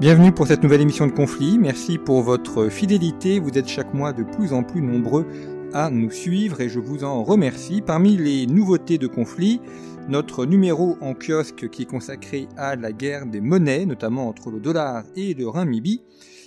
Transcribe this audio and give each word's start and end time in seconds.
Bienvenue 0.00 0.30
pour 0.30 0.46
cette 0.46 0.62
nouvelle 0.62 0.82
émission 0.82 1.08
de 1.08 1.12
conflit. 1.12 1.58
Merci 1.58 1.98
pour 1.98 2.22
votre 2.22 2.68
fidélité. 2.68 3.40
Vous 3.40 3.58
êtes 3.58 3.66
chaque 3.66 3.92
mois 3.94 4.12
de 4.12 4.22
plus 4.22 4.52
en 4.52 4.62
plus 4.62 4.80
nombreux 4.80 5.26
à 5.72 5.90
nous 5.90 6.12
suivre 6.12 6.60
et 6.60 6.68
je 6.68 6.78
vous 6.78 7.02
en 7.02 7.24
remercie. 7.24 7.82
Parmi 7.82 8.16
les 8.16 8.46
nouveautés 8.46 8.96
de 8.96 9.08
conflit, 9.08 9.60
notre 10.08 10.46
numéro 10.46 10.96
en 11.00 11.14
kiosque 11.14 11.68
qui 11.70 11.82
est 11.82 11.86
consacré 11.86 12.46
à 12.56 12.76
la 12.76 12.92
guerre 12.92 13.26
des 13.26 13.40
monnaies, 13.40 13.86
notamment 13.86 14.28
entre 14.28 14.52
le 14.52 14.60
dollar 14.60 15.02
et 15.16 15.34
le 15.34 15.48
renminbi. 15.48 16.00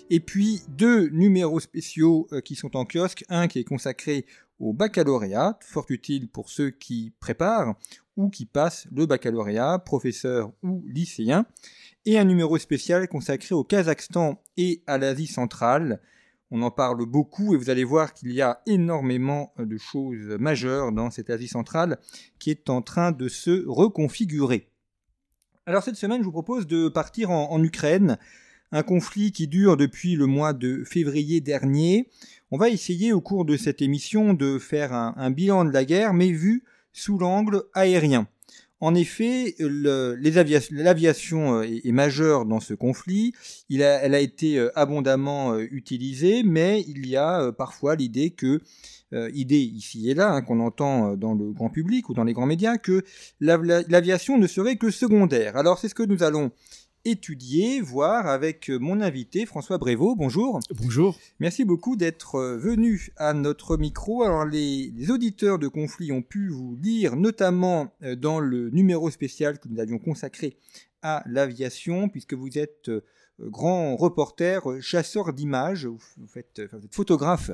Et 0.09 0.21
puis 0.21 0.61
deux 0.70 1.09
numéros 1.09 1.59
spéciaux 1.59 2.29
euh, 2.31 2.39
qui 2.39 2.55
sont 2.55 2.77
en 2.77 2.86
kiosque. 2.86 3.25
Un 3.27 3.49
qui 3.49 3.59
est 3.59 3.65
consacré 3.65 4.25
au 4.61 4.71
baccalauréat, 4.71 5.59
fort 5.59 5.88
utile 5.89 6.29
pour 6.29 6.49
ceux 6.49 6.70
qui 6.70 7.11
préparent 7.20 7.75
ou 8.15 8.29
qui 8.29 8.45
passent 8.45 8.88
le 8.95 9.05
baccalauréat, 9.07 9.79
professeurs 9.79 10.54
ou 10.63 10.86
lycéens 10.88 11.45
et 12.05 12.18
un 12.18 12.23
numéro 12.25 12.57
spécial 12.57 13.07
consacré 13.07 13.53
au 13.53 13.63
Kazakhstan 13.63 14.41
et 14.57 14.84
à 14.88 14.98
l'Asie 14.98 15.27
centrale. 15.27 16.02
On 16.49 16.62
en 16.63 16.71
parle 16.71 17.05
beaucoup 17.05 17.53
et 17.53 17.58
vous 17.58 17.70
allez 17.70 17.84
voir 17.84 18.13
qu'il 18.13 18.31
y 18.34 18.41
a 18.41 18.62
énormément 18.66 19.53
de 19.58 19.77
choses 19.77 20.35
majeures 20.39 20.91
dans 20.91 21.09
cette 21.09 21.30
Asie 21.30 21.48
centrale 21.48 21.98
qui 22.39 22.49
est 22.49 22.70
en 22.70 22.81
train 22.81 23.11
de 23.11 23.27
se 23.27 23.66
reconfigurer. 23.67 24.67
Alors 25.66 25.84
cette 25.84 25.95
semaine, 25.95 26.22
je 26.22 26.25
vous 26.25 26.31
propose 26.31 26.67
de 26.67 26.89
partir 26.89 27.30
en, 27.30 27.63
Ukraine, 27.63 28.17
un 28.72 28.83
conflit 28.83 29.31
qui 29.31 29.47
dure 29.47 29.77
depuis 29.77 30.16
le 30.16 30.25
mois 30.25 30.53
de 30.53 30.83
février 30.83 31.39
dernier. 31.39 32.09
On 32.49 32.58
va 32.58 32.70
essayer 32.70 33.13
au 33.13 33.22
cours 33.22 33.45
de 33.45 33.55
cette 33.55 33.81
émission 33.81 34.33
de 34.33 34.58
faire 34.59 34.91
un 34.94 35.31
bilan 35.31 35.66
de 35.66 35.72
la 35.72 35.86
guerre, 35.86 36.13
mais 36.13 36.31
vu 36.31 36.63
sous 36.91 37.17
l'angle 37.17 37.63
aérien. 37.73 38.27
En 38.84 38.95
effet, 38.95 39.55
l'aviation 39.59 41.59
euh, 41.59 41.62
est, 41.62 41.91
majeure 41.91 42.45
dans 42.45 42.59
ce 42.59 42.73
conflit. 42.73 43.31
elle 43.70 44.16
a 44.16 44.20
été 44.20 44.58
euh, 44.58 44.72
abondamment 44.76 45.53
euh, 45.53 45.67
utilisée, 45.69 46.42
mais 46.42 46.83
il 46.88 47.08
y 47.08 47.16
a 47.16 47.52
parfois 47.52 47.95
l'idée 47.95 48.31
que, 48.31 48.59
idée 49.33 49.59
ici 49.59 50.09
et 50.09 50.14
là, 50.14 50.31
hein, 50.31 50.42
qu'on 50.42 50.61
entend 50.61 51.17
dans 51.17 51.33
le 51.33 51.52
grand 51.52 51.70
public 51.70 52.08
ou 52.08 52.14
dans 52.14 52.23
les 52.23 52.31
grands 52.31 52.45
médias, 52.45 52.78
que 52.78 53.03
l'aviation 53.42 54.38
ne 54.38 54.47
serait 54.47 54.78
que 54.78 54.89
secondaire. 54.89 55.58
Alors 55.58 55.80
c'est 55.80 55.89
ce 55.89 55.95
que 55.95 56.03
nous 56.03 56.23
allons 56.23 56.52
étudier, 57.05 57.81
voir 57.81 58.27
avec 58.27 58.69
mon 58.69 59.02
invité 59.02 59.45
François 59.45 59.77
Brévaux. 59.77 60.16
Bonjour. 60.16 60.59
Bonjour. 60.75 61.17
Merci 61.39 61.66
beaucoup 61.66 61.95
d'être 61.95 62.35
euh, 62.35 62.58
venu 62.58 63.11
à 63.17 63.33
notre 63.33 63.77
micro. 63.77 64.23
Alors 64.23 64.45
les, 64.45 64.91
auditeurs 65.09 65.58
de 65.58 65.67
conflit 65.67 66.11
ont 66.11 66.21
pu 66.21 66.49
vous 66.49 66.77
lire 66.81 67.16
notamment 67.16 67.93
euh, 68.03 68.16
dans 68.16 68.39
le 68.39 68.69
numéro 68.69 69.09
spécial 69.09 69.59
que 69.59 69.67
nous 69.67 69.80
avions 69.80 69.97
consacré 69.97 70.58
à 71.02 71.23
l'aviation, 71.25 72.09
puisque 72.09 72.35
vous 72.35 72.59
êtes 72.59 72.89
euh, 72.89 73.02
grand 73.39 73.95
reporter, 73.95 74.61
chasseur 74.81 75.33
d'images, 75.33 75.88
vous, 75.88 76.27
faites, 76.27 76.59
êtes 76.59 76.93
photographe 76.93 77.49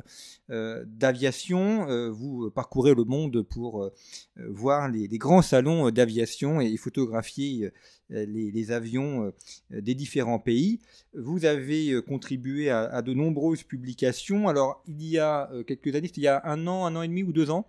d'aviation, 0.49 2.11
vous 2.11 2.51
parcourez 2.51 2.93
le 2.93 3.05
monde 3.05 3.41
pour 3.43 3.89
voir 4.35 4.89
les, 4.89 5.07
les 5.07 5.17
grands 5.17 5.41
salons 5.41 5.89
d'aviation 5.89 6.59
et 6.59 6.75
photographier 6.75 7.71
euh, 8.13 8.25
les, 8.25 8.71
avions 8.71 9.33
euh, 9.73 9.81
des 9.81 9.93
différents 9.93 10.39
pays. 10.39 10.79
Vous 11.13 11.43
avez 11.43 11.91
euh, 11.91 12.01
contribué 12.01 12.69
à, 12.69 13.01
de 13.01 13.13
nombreuses 13.13 13.63
publications. 13.63 14.47
Alors, 14.47 14.81
il 14.87 15.03
y 15.03 15.19
a 15.19 15.49
quelques 15.67 15.93
années, 15.93 16.09
il 16.15 16.23
y 16.23 16.27
a 16.27 16.41
un 16.45 16.67
an, 16.67 16.85
un 16.85 16.95
an 16.95 17.01
et 17.01 17.07
demi 17.07 17.23
ou 17.23 17.33
deux 17.33 17.49
ans, 17.49 17.67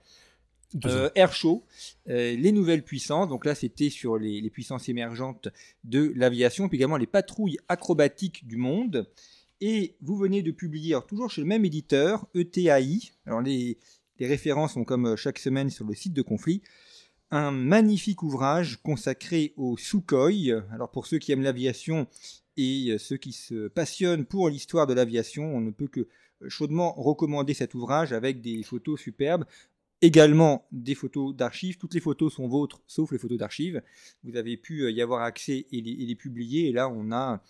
Air 1.14 1.32
Show, 1.32 1.64
les 2.06 2.52
nouvelles 2.52 2.84
puissances. 2.84 3.28
Donc 3.28 3.44
là, 3.46 3.54
c'était 3.54 3.90
sur 3.90 4.16
les, 4.18 4.48
puissances 4.50 4.88
émergentes 4.88 5.48
de 5.84 6.12
l'aviation, 6.14 6.68
puis 6.68 6.76
également 6.76 6.98
les 6.98 7.06
patrouilles 7.06 7.58
acrobatiques 7.68 8.46
du 8.46 8.56
monde. 8.56 9.10
Et 9.60 9.96
vous 10.02 10.16
venez 10.16 10.42
de 10.42 10.52
publier, 10.52 10.96
toujours 11.08 11.30
chez 11.30 11.40
le 11.40 11.46
même 11.46 11.64
éditeur, 11.64 12.26
ETAI. 12.34 13.10
Alors 13.26 13.40
les, 13.40 13.78
les 14.20 14.26
références 14.26 14.74
sont 14.74 14.84
comme 14.84 15.16
chaque 15.16 15.38
semaine 15.38 15.70
sur 15.70 15.84
le 15.84 15.94
site 15.94 16.12
de 16.12 16.22
conflit 16.22 16.62
un 17.30 17.50
magnifique 17.50 18.22
ouvrage 18.22 18.78
consacré 18.82 19.52
au 19.56 19.76
Sukhoi. 19.76 20.30
Alors 20.72 20.90
pour 20.90 21.06
ceux 21.06 21.18
qui 21.18 21.32
aiment 21.32 21.42
l'aviation 21.42 22.06
et 22.56 22.90
euh, 22.90 22.98
ceux 22.98 23.16
qui 23.16 23.32
se 23.32 23.68
passionnent 23.68 24.24
pour 24.24 24.48
l'histoire 24.48 24.86
de 24.86 24.94
l'aviation, 24.94 25.54
on 25.54 25.60
ne 25.60 25.70
peut 25.70 25.88
que 25.88 26.00
euh, 26.00 26.48
chaudement 26.48 26.92
recommander 26.94 27.54
cet 27.54 27.74
ouvrage 27.74 28.12
avec 28.12 28.40
des 28.40 28.62
photos 28.62 29.00
superbes. 29.00 29.44
Également 30.00 30.68
des 30.70 30.94
photos 30.94 31.34
d'archives. 31.34 31.76
Toutes 31.76 31.94
les 31.94 32.00
photos 32.00 32.32
sont 32.32 32.46
vôtres, 32.46 32.80
sauf 32.86 33.10
les 33.10 33.18
photos 33.18 33.36
d'archives. 33.36 33.82
Vous 34.22 34.36
avez 34.36 34.56
pu 34.56 34.82
euh, 34.82 34.92
y 34.92 35.02
avoir 35.02 35.22
accès 35.22 35.66
et 35.72 35.80
les, 35.80 36.14
publier. 36.14 36.68
Et 36.68 36.72
là, 36.72 36.88
on 36.88 37.12
a 37.12 37.42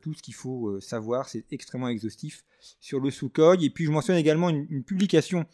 tout 0.00 0.14
ce 0.14 0.22
qu'il 0.22 0.34
faut 0.34 0.78
savoir. 0.80 1.28
C'est 1.28 1.52
extrêmement 1.52 1.88
exhaustif 1.88 2.44
sur 2.78 3.00
le 3.00 3.10
Sukhoi. 3.10 3.56
Et 3.60 3.68
puis, 3.68 3.84
je 3.84 3.90
mentionne 3.90 4.16
également 4.16 4.48
une 4.48 4.84
publication 4.84 5.44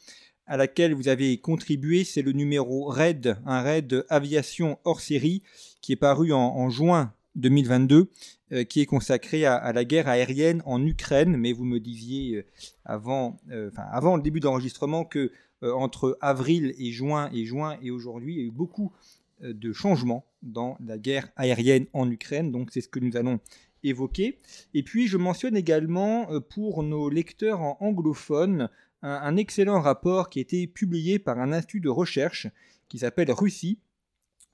à 0.48 0.56
laquelle 0.56 0.94
vous 0.94 1.09
avez 1.09 1.36
contribué, 1.36 2.04
c'est 2.04 2.22
le 2.22 2.32
numéro 2.32 2.86
RAID, 2.86 3.36
un 3.44 3.60
RAID 3.60 4.04
aviation 4.09 4.78
hors 4.84 5.00
série, 5.00 5.42
qui 5.82 5.92
est 5.92 5.97
paru 5.97 6.32
en, 6.32 6.70
juin 6.70 7.12
2022, 7.36 8.10
euh, 8.53 8.64
qui 8.64 8.81
est 8.81 8.87
consacré 8.87 9.44
à, 9.44 9.72
la 9.72 9.84
guerre 9.84 10.08
aérienne 10.08 10.62
en 10.64 10.84
Ukraine. 10.84 11.37
Mais 11.37 11.53
vous 11.53 11.66
me 11.66 11.78
disiez 11.78 12.37
euh, 12.37 12.44
avant, 12.87 13.38
euh, 13.50 13.70
avant 13.76 14.16
le 14.16 14.22
début 14.22 14.41
d'enregistrement 14.41 15.04
que 15.04 15.31
entre 15.60 16.16
avril 16.20 16.72
et 16.78 16.92
juin 16.92 17.31
et 17.34 17.44
juin 17.44 17.78
et 17.82 17.91
aujourd'hui, 17.91 18.34
il 18.34 18.38
y 18.38 18.42
a 18.42 18.47
eu 18.47 18.53
beaucoup 18.53 18.92
de 19.41 19.72
changements 19.72 20.25
dans 20.42 20.76
la 20.78 20.98
guerre 20.98 21.31
aérienne 21.34 21.87
en 21.92 22.08
Ukraine. 22.08 22.53
Donc 22.53 22.70
c'est 22.70 22.81
ce 22.81 22.87
que 22.87 23.00
nous 23.00 23.16
allons 23.16 23.41
évoquer. 23.82 24.38
Et 24.72 24.84
puis 24.84 25.08
je 25.08 25.16
mentionne 25.16 25.56
également 25.56 26.28
pour 26.48 26.84
nos 26.84 27.10
lecteurs 27.10 27.60
en 27.60 27.76
anglophone 27.81 28.69
un, 29.03 29.36
excellent 29.36 29.81
rapport 29.81 30.28
qui 30.28 30.38
a 30.38 30.42
été 30.42 30.66
publié 30.66 31.19
par 31.19 31.38
un 31.38 31.53
institut 31.53 31.81
de 31.81 31.88
recherche 31.88 32.48
qui 32.88 32.98
s'appelle 32.98 33.31
Russie. 33.31 33.78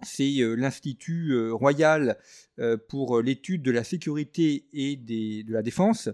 C'est 0.02 0.40
euh, 0.40 0.54
l'Institut 0.54 1.30
euh, 1.30 1.52
royal 1.52 2.18
euh, 2.58 2.76
pour 2.76 3.22
l'étude 3.22 3.62
de 3.62 3.70
la 3.70 3.84
sécurité 3.84 4.66
et 4.72 4.96
de 4.96 5.50
la 5.50 5.62
défense, 5.62 6.10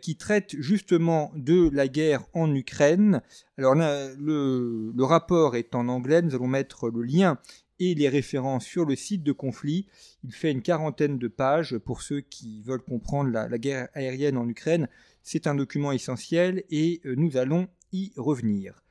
qui 0.00 0.16
traite 0.16 0.54
justement 0.60 1.32
de 1.34 1.70
la 1.72 1.88
guerre 1.88 2.24
en 2.34 2.54
Ukraine. 2.54 3.22
Alors 3.58 3.74
le, 3.74 4.92
le, 4.94 5.04
rapport 5.04 5.56
est 5.56 5.74
en 5.74 5.88
anglais, 5.88 6.22
nous 6.22 6.34
allons 6.34 6.46
mettre 6.46 6.88
le 6.88 7.02
lien 7.02 7.38
et 7.78 7.94
les 7.94 8.08
références 8.08 8.64
sur 8.64 8.84
le 8.84 8.96
site 8.96 9.22
de 9.22 9.32
conflit. 9.32 9.86
Il 10.24 10.32
fait 10.32 10.52
une 10.52 10.62
quarantaine 10.62 11.18
de 11.18 11.28
pages 11.28 11.78
pour 11.78 12.02
ceux 12.02 12.20
qui 12.20 12.62
veulent 12.62 12.82
comprendre 12.82 13.30
la 13.30 13.58
guerre 13.58 13.88
aérienne 13.94 14.36
en 14.36 14.48
Ukraine. 14.48 14.88
C'est 15.26 15.48
un 15.48 15.56
document 15.56 15.90
essentiel 15.90 16.62
et 16.70 17.00
euh, 17.04 17.16
nous 17.16 17.36
allons 17.36 17.66
y 17.92 18.12
revenir. 18.16 18.84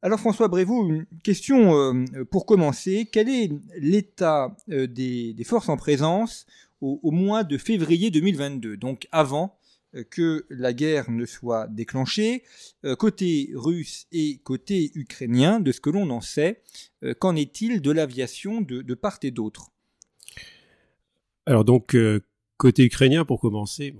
Alors 0.00 0.18
François 0.18 0.48
Brévaux, 0.48 0.88
une 0.88 1.04
question 1.22 1.76
euh, 1.76 2.24
pour 2.30 2.46
commencer. 2.46 3.06
Quel 3.12 3.28
est 3.28 3.52
l'état 3.76 4.56
euh, 4.70 4.86
des, 4.86 5.36
forces 5.44 5.68
en 5.68 5.76
présence 5.76 6.46
au, 6.80 7.10
mois 7.10 7.44
de 7.44 7.58
février 7.58 8.10
2022, 8.10 8.78
donc 8.78 9.06
avant 9.12 9.58
que 10.10 10.44
la 10.50 10.72
guerre 10.72 11.10
ne 11.10 11.24
soit 11.24 11.66
déclenchée, 11.68 12.42
côté 12.98 13.52
russe 13.54 14.06
et 14.12 14.38
côté 14.44 14.90
ukrainien, 14.94 15.60
de 15.60 15.72
ce 15.72 15.80
que 15.80 15.88
l'on 15.88 16.10
en 16.10 16.20
sait, 16.20 16.62
qu'en 17.20 17.36
est-il 17.36 17.80
de 17.80 17.90
l'aviation 17.90 18.60
de, 18.60 18.94
part 18.94 19.18
et 19.22 19.30
d'autre? 19.30 19.70
Alors 21.46 21.64
donc, 21.64 21.96
côté 22.58 22.84
ukrainien, 22.84 23.24
pour 23.24 23.40
commencer, 23.40 23.94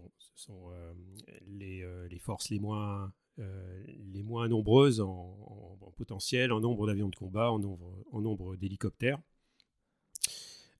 forces 2.24 2.50
les 2.50 2.58
moins, 2.58 3.12
euh, 3.38 3.84
les 4.12 4.22
moins 4.22 4.48
nombreuses 4.48 5.00
en, 5.00 5.78
potentiel, 5.96 6.50
en 6.50 6.58
nombre 6.60 6.88
d'avions 6.88 7.08
de 7.08 7.14
combat, 7.14 7.52
en 7.52 7.60
nombre, 8.20 8.56
d'hélicoptères. 8.56 9.20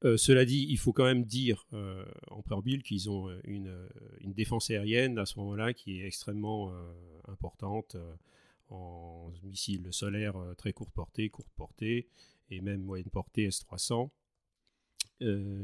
Euh, 0.05 0.17
cela 0.17 0.45
dit, 0.45 0.67
il 0.69 0.77
faut 0.77 0.93
quand 0.93 1.05
même 1.05 1.25
dire 1.25 1.67
euh, 1.73 2.05
en 2.33 2.43
préambule 2.43 2.83
qu'ils 2.83 3.09
ont 3.09 3.31
une, 3.45 3.89
une, 4.21 4.33
défense 4.33 4.71
aérienne 4.71 5.19
à 5.19 5.25
ce 5.25 5.39
moment-là 5.39 5.73
qui 5.73 6.01
est 6.01 6.07
extrêmement 6.07 6.73
importante 7.29 7.97
en 8.71 9.31
missiles 9.45 9.87
solaires 9.93 10.37
très 10.59 10.73
courte 10.73 10.93
portée, 10.93 11.31
courte 11.31 11.53
portée 11.57 12.09
et 12.51 12.61
même 12.61 12.83
moyenne 12.83 13.09
portée 13.09 13.45
S-300, 13.45 14.11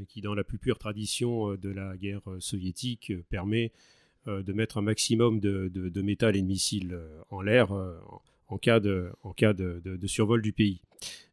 qui 0.06 0.21
dans 0.21 0.35
la 0.35 0.44
plus 0.44 0.59
pure 0.59 0.79
tradition 0.79 1.56
de 1.56 1.69
la 1.69 1.97
guerre 1.97 2.23
soviétique 2.38 3.12
permet 3.31 3.73
euh, 3.73 3.91
de 4.26 4.52
mettre 4.52 4.78
un 4.78 4.82
maximum 4.82 5.40
de, 5.40 6.02
métal 6.02 6.37
et 6.37 6.43
de 6.43 6.46
missiles 6.46 6.93
euh, 6.93 7.20
en 7.31 7.40
l'air 7.40 7.72
euh, 7.72 7.99
en 8.49 8.58
cas, 8.58 8.81
de, 8.81 9.11
en 9.22 9.32
cas 9.32 9.52
de, 9.52 10.06
survol 10.06 10.43
du 10.43 10.52
pays. 10.52 10.82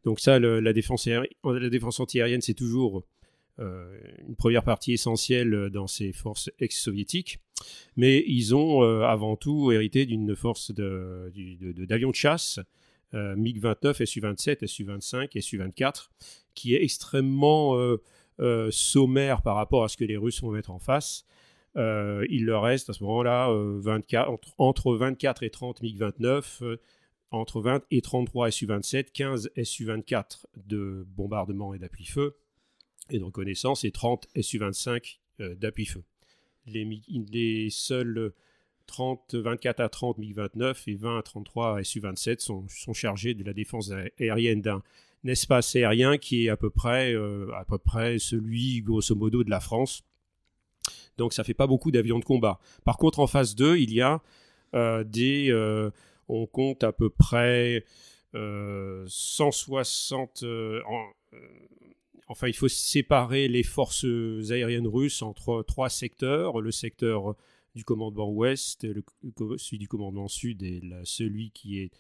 Donc 0.04 0.20
ça, 0.20 0.40
la, 0.40 0.74
défense 0.74 1.08
la 1.08 1.70
défense 1.70 2.00
antiaérienne, 2.00 2.42
c'est 2.42 2.54
toujours 2.54 3.04
une 3.60 4.36
première 4.38 4.64
partie 4.64 4.94
essentielle 4.94 5.72
dans 5.72 5.88
ces 5.88 6.14
forces 6.14 6.52
ex-soviétiques. 6.60 7.40
Mais 7.96 8.24
ils 8.28 8.54
ont 8.54 8.84
avant 9.02 9.36
tout 9.36 9.72
hérité 9.72 10.06
d'une 10.06 10.36
force 10.36 10.72
d'avions 10.72 12.12
de, 12.12 12.16
chasse, 12.16 12.60
MiG-29, 13.14 14.06
Su-27, 14.06 14.68
Su-25 14.68 15.42
Su-24, 15.42 16.10
qui 16.54 16.76
est 16.76 16.84
extrêmement 16.84 17.76
sommaire 18.70 19.42
par 19.42 19.56
rapport 19.56 19.84
à 19.84 19.88
ce 19.88 19.98
que 19.98 20.06
les 20.06 20.18
Russes 20.18 20.44
vont 20.44 20.52
mettre 20.52 20.70
en 20.70 20.78
face. 20.78 21.26
Il 21.78 22.46
leur 22.46 22.64
reste 22.64 22.90
à 22.90 22.94
ce 22.94 23.04
moment-là 23.04 23.50
entre, 23.50 24.54
entre, 24.58 24.96
24 24.96 25.44
et 25.44 25.50
30 25.50 25.82
MiG-29, 25.82 26.78
entre 27.32 27.62
20 27.62 27.84
et 27.92 28.02
33 28.02 28.52
Su-27, 28.52 29.12
15 29.12 29.52
Su-24 29.64 30.46
de 30.56 31.06
bombardement 31.16 31.74
et 31.74 31.80
d'appui-feu 31.80 32.38
et 33.10 33.20
de 33.20 33.24
reconnaissance 33.24 33.84
et 33.84 33.92
30 33.92 34.28
Su-25 34.40 35.20
d'appui-feu. 35.40 36.04
Les, 36.66 36.86
les, 37.32 37.70
seuls 37.70 38.34
30, 38.88 39.36
24 39.36 39.80
à 39.82 39.90
30 39.90 40.18
MiG-29 40.18 40.84
et 40.88 40.96
20 40.96 41.20
à 41.20 41.22
33 41.22 41.84
Su-27 41.84 42.40
sont, 42.40 42.66
sont, 42.68 42.94
chargés 42.94 43.34
de 43.34 43.44
la 43.44 43.54
défense 43.54 43.92
aérienne 44.20 44.62
d'un 44.62 44.82
espace 45.26 45.76
aérien 45.76 46.18
qui 46.18 46.46
est 46.46 46.50
à 46.50 46.58
peu 46.58 46.70
près, 46.70 47.14
euh, 47.14 47.52
à 47.56 47.66
peu 47.66 47.78
près 47.78 48.20
celui, 48.20 48.82
grosso 48.82 49.16
modo, 49.16 49.44
de 49.44 49.50
la 49.50 49.60
France. 49.60 50.04
Donc 51.18 51.34
ça 51.34 51.44
fait 51.44 51.54
pas 51.54 51.68
beaucoup 51.68 51.92
d'avions 51.92 52.20
de 52.20 52.26
combat. 52.26 52.60
Par 52.84 52.98
contre, 52.98 53.20
en 53.20 53.28
phase 53.28 53.56
2, 53.56 53.78
il 53.78 53.94
y 53.94 54.02
a 54.02 54.22
euh, 54.76 55.04
des... 55.04 55.52
Euh, 55.52 55.92
on 56.30 56.46
compte 56.46 56.84
à 56.84 56.92
peu 56.92 57.10
près 57.10 57.86
160... 58.34 60.44
enfin, 62.28 62.48
il 62.48 62.54
faut 62.54 62.68
séparer 62.68 63.48
les 63.48 63.64
forces 63.64 64.06
aériennes 64.50 64.88
russes 64.88 65.22
entre 65.22 65.64
trois 65.64 65.90
secteurs. 65.90 66.62
Le 66.62 66.72
secteur 66.72 67.36
du 67.76 67.86
commandement 67.86 68.30
ouest, 68.30 68.84
le, 68.84 69.04
celui 69.58 69.78
du 69.78 69.88
commandement 69.88 70.28
sud 70.28 70.64
et 70.64 70.82
celui 71.06 71.52
qui 71.52 71.92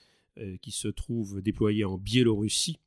se 0.72 0.90
trouve 0.90 1.42
déployé 1.42 1.86
en 1.86 1.98
Biélorussie. 1.98 2.80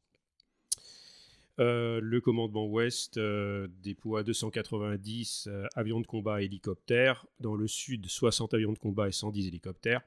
Euh, 1.61 2.01
le 2.03 2.23
commandement 2.23 2.67
ouest 2.67 3.19
euh, 3.19 3.69
déploie 3.83 4.23
290 4.23 5.49
euh, 5.49 5.67
avions 5.75 6.01
de 6.01 6.07
combat 6.07 6.41
et 6.41 6.47
hélicoptères. 6.47 7.27
Dans 7.39 7.55
le 7.55 7.69
sud, 7.69 8.07
60 8.07 8.55
avions 8.55 8.73
de 8.73 8.79
combat 8.79 9.09
et 9.09 9.13
110 9.13 9.47
hélicoptères. 9.47 10.01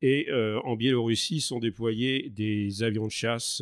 Et 0.00 0.28
en 0.62 0.76
Biélorussie 0.76 1.40
sont 1.40 1.58
déployés 1.58 2.30
des 2.30 2.84
avions 2.84 3.06
de 3.06 3.10
chasse 3.10 3.60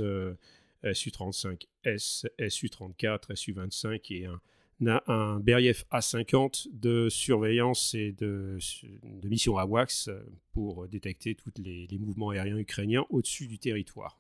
Su-35S, 0.92 2.26
Su-34, 2.50 3.34
Su-25 3.34 4.14
et 4.14 4.26
un, 4.26 5.00
un 5.06 5.40
Beriev 5.40 5.84
A-50 5.90 6.66
de 6.74 7.08
surveillance 7.08 7.94
et 7.94 8.12
de, 8.12 8.58
de 9.02 9.28
mission 9.30 9.56
AWACS 9.56 10.10
pour 10.52 10.86
détecter 10.88 11.34
tous 11.34 11.52
les 11.56 11.88
mouvements 11.98 12.28
aériens 12.28 12.58
ukrainiens 12.58 13.06
au-dessus 13.08 13.46
du 13.46 13.58
territoire. 13.58 14.18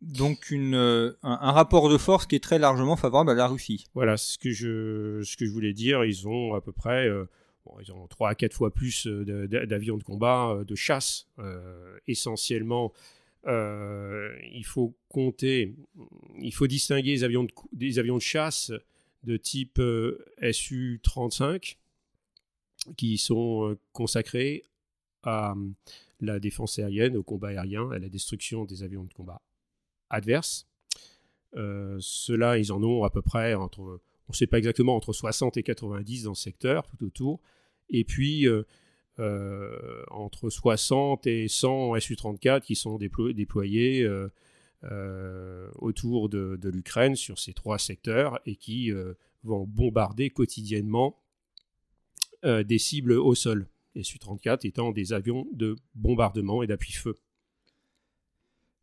Donc 0.00 0.50
une, 0.50 0.76
euh, 0.76 1.12
un, 1.22 1.50
rapport 1.50 1.88
de 1.88 1.98
force 1.98 2.26
qui 2.26 2.36
est 2.36 2.42
très 2.42 2.60
largement 2.60 2.96
favorable 2.96 3.30
à 3.30 3.34
la 3.34 3.48
Russie. 3.48 3.86
Voilà, 3.94 4.16
ce 4.16 4.38
que 4.38 4.52
je, 4.52 5.22
ce 5.24 5.36
que 5.36 5.44
je 5.44 5.50
voulais 5.50 5.72
dire. 5.72 6.04
Ils 6.04 6.28
ont 6.28 6.54
à 6.54 6.60
peu 6.60 6.70
près 6.70 7.08
euh, 7.08 7.24
ils 7.80 7.92
ont 7.92 8.06
3 8.06 8.30
à 8.30 8.34
4 8.34 8.54
fois 8.54 8.72
plus 8.72 9.06
euh, 9.08 9.46
d'avions 9.48 9.96
de, 9.96 10.04
combat, 10.04 10.60
de 10.66 10.74
chasse. 10.74 11.26
essentiellement, 12.06 12.92
il 13.44 14.64
faut 14.64 14.94
compter, 15.08 15.74
il 16.40 16.54
faut 16.54 16.68
distinguer 16.68 17.10
les 17.10 17.24
avions 17.24 17.44
de, 17.44 17.50
des 17.72 17.98
avions 17.98 18.16
de 18.16 18.22
chasse 18.22 18.70
de 19.24 19.36
type 19.36 19.82
Su-35 20.52 21.76
qui 22.96 23.18
sont 23.18 23.76
consacrés 23.92 24.62
à 25.24 25.54
la 26.20 26.38
défense 26.38 26.78
aérienne, 26.78 27.16
au 27.16 27.24
combat 27.24 27.48
aérien, 27.48 27.90
à 27.90 27.98
la 27.98 28.08
destruction 28.08 28.64
des 28.64 28.82
avions 28.84 29.04
de 29.04 29.12
combat 29.12 29.42
adverses. 30.10 30.68
Euh, 31.56 31.96
Ceux-là, 32.00 32.58
ils 32.58 32.72
en 32.72 32.82
ont 32.82 33.04
à 33.04 33.10
peu 33.10 33.22
près 33.22 33.54
entre, 33.54 33.80
on 33.80 34.30
ne 34.30 34.34
sait 34.34 34.46
pas 34.46 34.58
exactement, 34.58 34.96
entre 34.96 35.12
60 35.12 35.56
et 35.56 35.62
90 35.62 36.24
dans 36.24 36.30
le 36.30 36.36
secteur, 36.36 36.86
tout 36.86 37.04
autour. 37.04 37.40
Et 37.90 38.04
puis, 38.04 38.46
euh, 38.46 38.64
euh, 39.18 40.02
entre 40.10 40.50
60 40.50 41.26
et 41.26 41.48
100 41.48 41.98
Su-34 42.00 42.60
qui 42.60 42.76
sont 42.76 42.98
déployés 42.98 44.08
autour 45.78 46.28
de, 46.28 46.68
l'Ukraine 46.68 47.16
sur 47.16 47.38
ces 47.38 47.52
trois 47.52 47.78
secteurs 47.78 48.38
et 48.46 48.56
qui 48.56 48.92
vont 49.42 49.64
bombarder 49.66 50.30
quotidiennement 50.30 51.20
des 52.44 52.78
cibles 52.78 53.12
au 53.12 53.34
sol. 53.34 53.66
Les 53.96 54.04
Su-34 54.04 54.64
étant 54.66 54.92
des 54.92 55.12
avions 55.12 55.48
de 55.52 55.74
bombardement 55.96 56.62
et 56.62 56.68
d'appui-feu. 56.68 57.16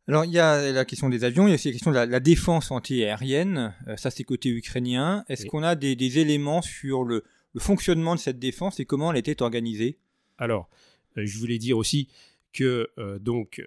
Alors, 0.08 0.24
il 0.24 0.30
y 0.30 0.38
a 0.38 0.70
la 0.70 0.84
question 0.84 1.08
des 1.08 1.24
avions, 1.24 1.48
il 1.48 1.50
y 1.50 1.52
a 1.52 1.54
aussi 1.54 1.68
la 1.68 1.72
question 1.72 1.90
de 1.90 1.96
la, 1.96 2.20
défense 2.20 2.70
antiaérienne. 2.70 3.74
Euh, 3.88 3.96
ça, 3.96 4.10
c'est 4.10 4.22
côté 4.22 4.50
ukrainien. 4.50 5.24
Est-ce 5.28 5.46
qu'on 5.46 5.64
a 5.64 5.74
des, 5.74 6.18
éléments 6.18 6.62
sur 6.62 7.02
le, 7.02 7.24
fonctionnement 7.58 8.14
de 8.14 8.20
cette 8.20 8.38
défense 8.38 8.78
et 8.78 8.84
comment 8.84 9.10
elle 9.10 9.18
était 9.18 9.42
organisée? 9.42 9.98
Alors, 10.38 10.68
euh, 11.16 11.26
je 11.26 11.38
voulais 11.38 11.58
dire 11.58 11.76
aussi 11.76 12.08
que 12.52 12.88
euh, 12.98 13.18
donc 13.18 13.62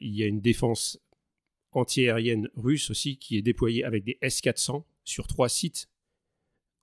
il 0.00 0.14
y 0.14 0.22
a 0.22 0.26
une 0.26 0.40
défense 0.40 1.00
antiaérienne 1.72 2.48
russe 2.54 2.90
aussi 2.90 3.16
qui 3.16 3.38
est 3.38 3.42
déployée 3.42 3.84
avec 3.84 4.04
des 4.04 4.18
S-400 4.20 4.84
sur 5.04 5.26
trois 5.26 5.48
sites 5.48 5.88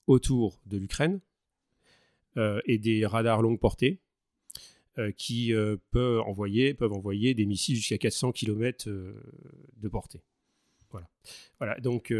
autour 0.07 0.59
de 0.65 0.77
l'Ukraine 0.77 1.19
et 2.65 2.77
des 2.77 3.05
radars 3.05 3.41
longue 3.41 3.59
portée. 3.59 4.01
Euh, 4.97 5.11
qui 5.11 5.53
euh, 5.53 5.75
peuvent, 5.91 6.21
envoyer, 6.21 6.73
peuvent 6.73 6.93
envoyer 6.93 7.33
des 7.33 7.45
missiles 7.45 7.75
jusqu'à 7.75 7.97
400 7.97 8.31
km 8.31 8.87
euh, 8.87 9.13
de 9.75 9.89
portée. 9.89 10.23
Voilà. 10.89 11.09
voilà 11.59 11.77
donc. 11.81 12.13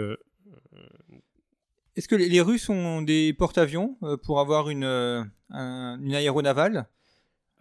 Est-ce 1.95 2.09
que 2.09 2.15
les, 2.15 2.41
Russes 2.41 2.67
ont 2.67 3.01
des 3.01 3.31
porte-avions 3.31 3.97
pour 4.23 4.41
avoir 4.41 4.69
une, 4.69 4.83
une 4.83 6.13
aéronavale? 6.13 6.89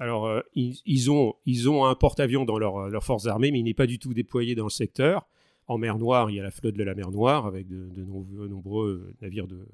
Alors, 0.01 0.43
ils, 0.57 1.11
ont, 1.13 1.35
ils 1.47 1.71
ont 1.71 1.85
un 1.85 1.95
porte-avions 1.95 2.45
dans 2.45 2.59
leurs 2.59 2.89
leur 2.89 3.05
forces 3.05 3.27
armées, 3.27 3.53
mais 3.53 3.61
il 3.61 3.65
n'est 3.65 3.75
pas 3.75 3.87
du 3.87 4.01
tout 4.01 4.13
déployé 4.13 4.57
dans 4.57 4.65
le 4.65 4.71
secteur. 4.71 5.29
En 5.69 5.79
mer 5.79 5.97
Noire, 5.99 6.29
il 6.29 6.37
y 6.37 6.41
a 6.41 6.43
la 6.43 6.51
flotte 6.51 6.75
de 6.75 6.83
la 6.83 6.97
mer 6.97 7.13
Noire 7.13 7.47
avec 7.47 7.69
de, 7.69 7.89
de 7.95 8.03
nombreux 8.49 9.15
navires 9.23 9.47
de, 9.47 9.65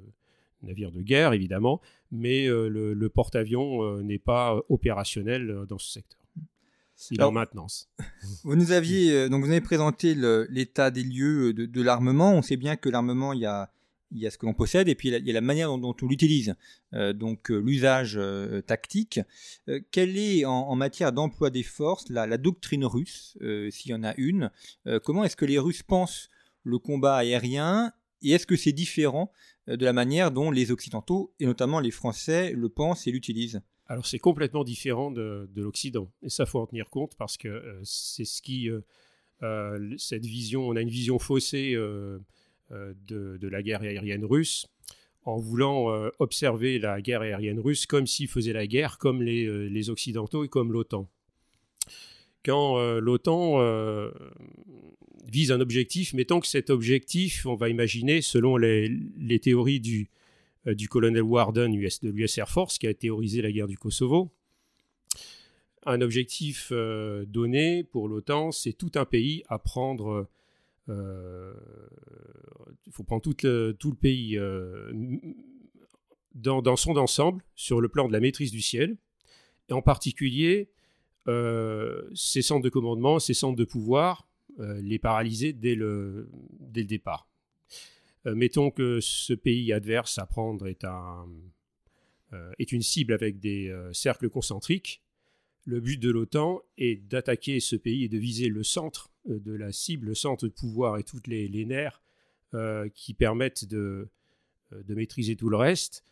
navire 0.62 0.90
de 0.90 1.02
guerre 1.02 1.32
évidemment, 1.32 1.80
mais 2.10 2.46
euh, 2.46 2.68
le, 2.68 3.08
porte-avions 3.08 3.82
euh, 3.82 4.02
n'est 4.02 4.18
pas 4.18 4.60
opérationnel 4.68 5.50
euh, 5.50 5.66
dans 5.66 5.78
ce 5.78 5.90
secteur. 5.90 6.18
Il 7.10 7.20
est 7.20 7.24
en 7.24 7.32
maintenance. 7.32 7.88
Vous 8.44 8.56
nous 8.56 8.72
aviez 8.72 9.30
donc 9.30 9.42
vous 9.42 9.50
avez 9.50 9.62
présenté 9.62 10.14
l'état 10.50 10.90
des 10.90 11.02
lieux 11.02 11.54
de, 11.54 11.82
l'armement. 11.82 12.34
On 12.34 12.42
sait 12.42 12.58
bien 12.58 12.76
que 12.76 12.90
l'armement 12.90 13.32
il 13.32 13.40
y 13.40 13.46
a 13.46 13.72
il 14.12 14.18
y 14.18 14.26
a 14.26 14.30
ce 14.30 14.36
que 14.36 14.44
l'on 14.44 14.52
possède 14.52 14.86
et 14.86 14.94
puis 14.94 15.08
il 15.08 15.26
y 15.26 15.30
a 15.30 15.32
la 15.32 15.40
manière 15.40 15.78
dont, 15.78 15.94
on 16.02 16.06
l'utilise, 16.06 16.56
donc 16.92 17.48
l'usage 17.48 18.20
tactique. 18.66 19.20
quelle 19.92 20.18
est 20.18 20.44
en, 20.44 20.74
matière 20.74 21.12
d'emploi 21.12 21.48
des 21.48 21.62
forces 21.62 22.10
la, 22.10 22.26
la 22.26 22.36
doctrine 22.36 22.84
russe, 22.84 23.38
s'il 23.70 23.92
y 23.92 23.94
en 23.94 24.02
a 24.02 24.12
une? 24.18 24.50
Comment 25.04 25.24
est-ce 25.24 25.36
que 25.36 25.46
les 25.46 25.58
Russes 25.58 25.84
pensent 25.84 26.28
le 26.64 26.78
combat 26.78 27.16
aérien? 27.16 27.94
Et 28.22 28.32
est-ce 28.32 28.46
que 28.46 28.56
c'est 28.56 28.72
différent 28.72 29.32
de 29.66 29.84
la 29.84 29.92
manière 29.92 30.30
dont 30.30 30.50
les 30.50 30.70
Occidentaux, 30.70 31.34
et 31.38 31.46
notamment 31.46 31.80
les 31.80 31.90
Français, 31.90 32.52
le 32.52 32.68
pensent 32.68 33.06
et 33.06 33.12
l'utilisent 33.12 33.60
Alors 33.86 34.06
c'est 34.06 34.18
complètement 34.18 34.64
différent 34.64 35.10
de, 35.10 35.48
l'Occident. 35.56 36.10
Et 36.22 36.28
ça, 36.28 36.46
faut 36.46 36.60
en 36.60 36.66
tenir 36.66 36.90
compte 36.90 37.16
parce 37.16 37.36
que 37.36 37.48
euh, 37.48 37.80
c'est 37.84 38.24
ce 38.24 38.42
qui... 38.42 38.70
Euh, 38.70 38.80
cette 39.96 40.26
vision, 40.26 40.68
on 40.68 40.76
a 40.76 40.82
une 40.82 40.90
vision 40.90 41.18
faussée 41.18 41.72
de, 41.72 43.48
la 43.48 43.62
guerre 43.62 43.80
aérienne 43.80 44.24
russe 44.24 44.66
en 45.24 45.38
voulant 45.38 45.86
observer 46.18 46.78
la 46.78 47.00
guerre 47.00 47.22
aérienne 47.22 47.58
russe 47.58 47.86
comme 47.86 48.06
s'ils 48.06 48.28
faisaient 48.28 48.52
la 48.52 48.66
guerre 48.66 48.98
comme 48.98 49.22
les 49.22 49.88
Occidentaux 49.88 50.44
et 50.44 50.48
comme 50.48 50.72
l'OTAN 50.72 51.08
quand 52.44 52.78
euh, 52.78 53.00
l'OTAN 53.00 53.60
euh, 53.60 54.10
vise 55.26 55.52
un 55.52 55.60
objectif, 55.60 56.14
mettons 56.14 56.40
que 56.40 56.46
cet 56.46 56.70
objectif, 56.70 57.46
on 57.46 57.54
va 57.54 57.68
imaginer, 57.68 58.22
selon 58.22 58.56
les, 58.56 59.38
théories 59.40 59.80
du, 59.80 60.10
euh, 60.66 60.74
du 60.74 60.88
colonel 60.88 61.22
Warden 61.22 61.72
de 61.72 62.10
l'US 62.10 62.38
Air 62.38 62.48
Force, 62.48 62.78
qui 62.78 62.86
a 62.86 62.94
théorisé 62.94 63.42
la 63.42 63.52
guerre 63.52 63.68
du 63.68 63.78
Kosovo, 63.78 64.30
un 65.86 66.02
objectif 66.02 66.72
donné 67.26 67.84
pour 67.84 68.06
l'OTAN, 68.06 68.52
c'est 68.52 68.74
tout 68.74 68.92
un 68.96 69.06
pays 69.06 69.42
à 69.48 69.58
prendre. 69.58 70.28
Il 70.88 70.92
faut 72.92 73.02
prendre 73.02 73.22
tout 73.22 73.34
le, 73.42 73.72
tout 73.72 73.90
le 73.90 73.96
pays 73.96 74.38
dans, 76.34 76.60
dans, 76.60 76.76
son 76.76 76.98
ensemble, 76.98 77.42
sur 77.54 77.80
le 77.80 77.88
plan 77.88 78.08
de 78.08 78.12
la 78.12 78.20
maîtrise 78.20 78.52
du 78.52 78.60
ciel, 78.60 78.98
et 79.70 79.72
en 79.72 79.80
particulier 79.80 80.68
ces 81.26 82.42
centres 82.42 82.62
de 82.62 82.68
commandement, 82.68 83.18
ces 83.18 83.34
centres 83.34 83.56
de 83.56 83.64
pouvoir, 83.64 84.26
euh, 84.58 84.80
les 84.82 84.98
paralyser 84.98 85.52
dès 85.52 85.74
le, 85.74 86.28
dès 86.58 86.80
le 86.80 86.86
départ. 86.86 87.28
Euh, 88.26 88.34
mettons 88.34 88.70
que 88.70 89.00
ce 89.00 89.32
pays 89.32 89.72
adverse 89.72 90.18
à 90.18 90.26
prendre 90.26 90.66
est, 90.66 90.84
un, 90.84 91.26
est 92.58 92.72
une 92.72 92.82
cible 92.82 93.12
avec 93.12 93.40
des 93.40 93.74
cercles 93.92 94.28
concentriques. 94.28 95.02
Le 95.64 95.80
but 95.80 95.98
de 95.98 96.10
l'OTAN 96.10 96.62
est 96.78 96.96
d'attaquer 96.96 97.60
ce 97.60 97.76
pays 97.76 98.04
et 98.04 98.08
de 98.08 98.18
viser 98.18 98.48
le 98.48 98.62
centre 98.62 99.10
de 99.26 99.52
la 99.52 99.72
cible, 99.72 100.08
le 100.08 100.14
centre 100.14 100.46
de 100.46 100.52
pouvoir 100.52 100.98
et 100.98 101.04
toutes 101.04 101.26
les, 101.26 101.48
les 101.48 101.64
nerfs 101.64 102.02
qui 102.94 103.14
permettent 103.14 103.64
de, 103.64 104.08
de 104.72 104.94
maîtriser 104.94 105.36
tout 105.36 105.48
le 105.48 105.56
reste 105.56 106.04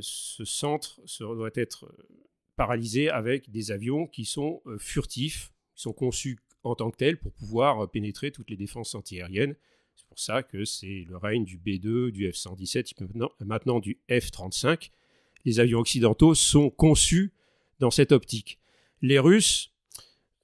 ce 0.00 0.44
centre 0.44 1.00
doit 1.18 1.50
être 1.54 1.92
paralysé 2.56 3.08
avec 3.08 3.50
des 3.50 3.70
avions 3.70 4.06
qui 4.06 4.24
sont 4.24 4.62
furtifs, 4.78 5.52
qui 5.74 5.82
sont 5.82 5.92
conçus 5.92 6.38
en 6.62 6.74
tant 6.74 6.90
que 6.90 6.96
tels 6.96 7.18
pour 7.18 7.32
pouvoir 7.32 7.90
pénétrer 7.90 8.30
toutes 8.30 8.50
les 8.50 8.56
défenses 8.56 8.94
antiaériennes. 8.94 9.56
C'est 9.96 10.06
pour 10.06 10.18
ça 10.18 10.42
que 10.42 10.64
c'est 10.64 11.04
le 11.08 11.16
règne 11.16 11.44
du 11.44 11.58
B2, 11.58 12.10
du 12.10 12.28
F-117, 12.28 12.92
maintenant, 13.40 13.80
du 13.80 13.98
F-35. 14.08 14.90
Les 15.44 15.60
avions 15.60 15.80
occidentaux 15.80 16.34
sont 16.34 16.70
conçus 16.70 17.32
dans 17.80 17.90
cette 17.90 18.12
optique. 18.12 18.58
Les 19.02 19.18
Russes, 19.18 19.72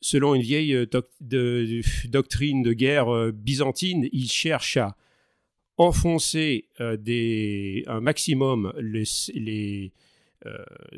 selon 0.01 0.35
une 0.35 0.43
vieille 0.43 0.75
euh, 0.75 0.87
doctrine 2.07 2.63
de 2.63 2.73
guerre 2.73 3.09
euh, 3.09 3.33
byzantine, 3.33 4.09
ils 4.13 4.31
cherchent 4.31 4.77
à 4.77 4.97
enfoncer 5.77 6.69
euh, 6.81 7.83
un 7.87 8.01
maximum 8.01 8.73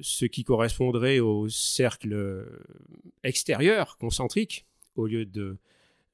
ce 0.01 0.25
qui 0.25 0.45
correspondrait 0.45 1.19
au 1.19 1.49
cercle 1.49 2.47
extérieur, 3.25 3.99
concentrique, 3.99 4.67
au 4.95 5.07
lieu 5.07 5.29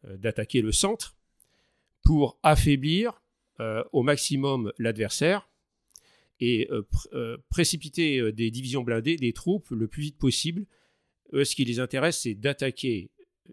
d'attaquer 0.04 0.62
le 0.62 0.72
centre, 0.72 1.16
pour 2.02 2.38
affaiblir 2.42 3.20
au 3.92 4.02
maximum 4.02 4.72
l'adversaire 4.78 5.50
et 6.40 6.70
précipiter 7.50 8.32
des 8.32 8.50
divisions 8.50 8.82
blindées, 8.82 9.16
des 9.16 9.32
troupes, 9.32 9.70
le 9.70 9.88
plus 9.88 10.02
vite 10.02 10.18
possible 10.18 10.64
eux, 11.32 11.44
ce 11.44 11.54
qui 11.54 11.64
les 11.64 11.80
intéresse, 11.80 12.20
c'est 12.20 12.34
d'attaquer 12.34 13.10
euh, 13.48 13.52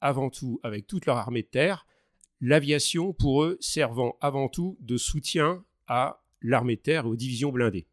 avant 0.00 0.30
tout 0.30 0.60
avec 0.62 0.86
toute 0.86 1.06
leur 1.06 1.16
armée 1.16 1.42
de 1.42 1.48
terre, 1.48 1.86
l'aviation 2.40 3.12
pour 3.12 3.44
eux 3.44 3.56
servant 3.60 4.16
avant 4.20 4.48
tout 4.48 4.76
de 4.80 4.96
soutien 4.96 5.64
à 5.86 6.22
l'armée 6.40 6.76
de 6.76 6.80
terre 6.80 7.04
et 7.04 7.08
aux 7.08 7.16
divisions 7.16 7.52
blindées. 7.52 7.86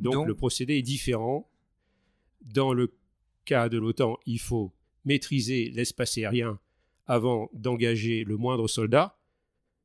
Donc, 0.00 0.26
le 0.26 0.34
procédé 0.34 0.78
est 0.78 0.82
différent. 0.82 1.50
Dans 2.40 2.72
le 2.72 2.92
cas 3.44 3.68
de 3.68 3.78
l'OTAN, 3.78 4.18
il 4.26 4.40
faut 4.40 4.72
maîtriser 5.04 5.70
l'espace 5.70 6.16
aérien 6.18 6.58
avant 7.06 7.50
d'engager 7.52 8.24
le 8.24 8.36
moindre 8.36 8.68
soldat. 8.68 9.18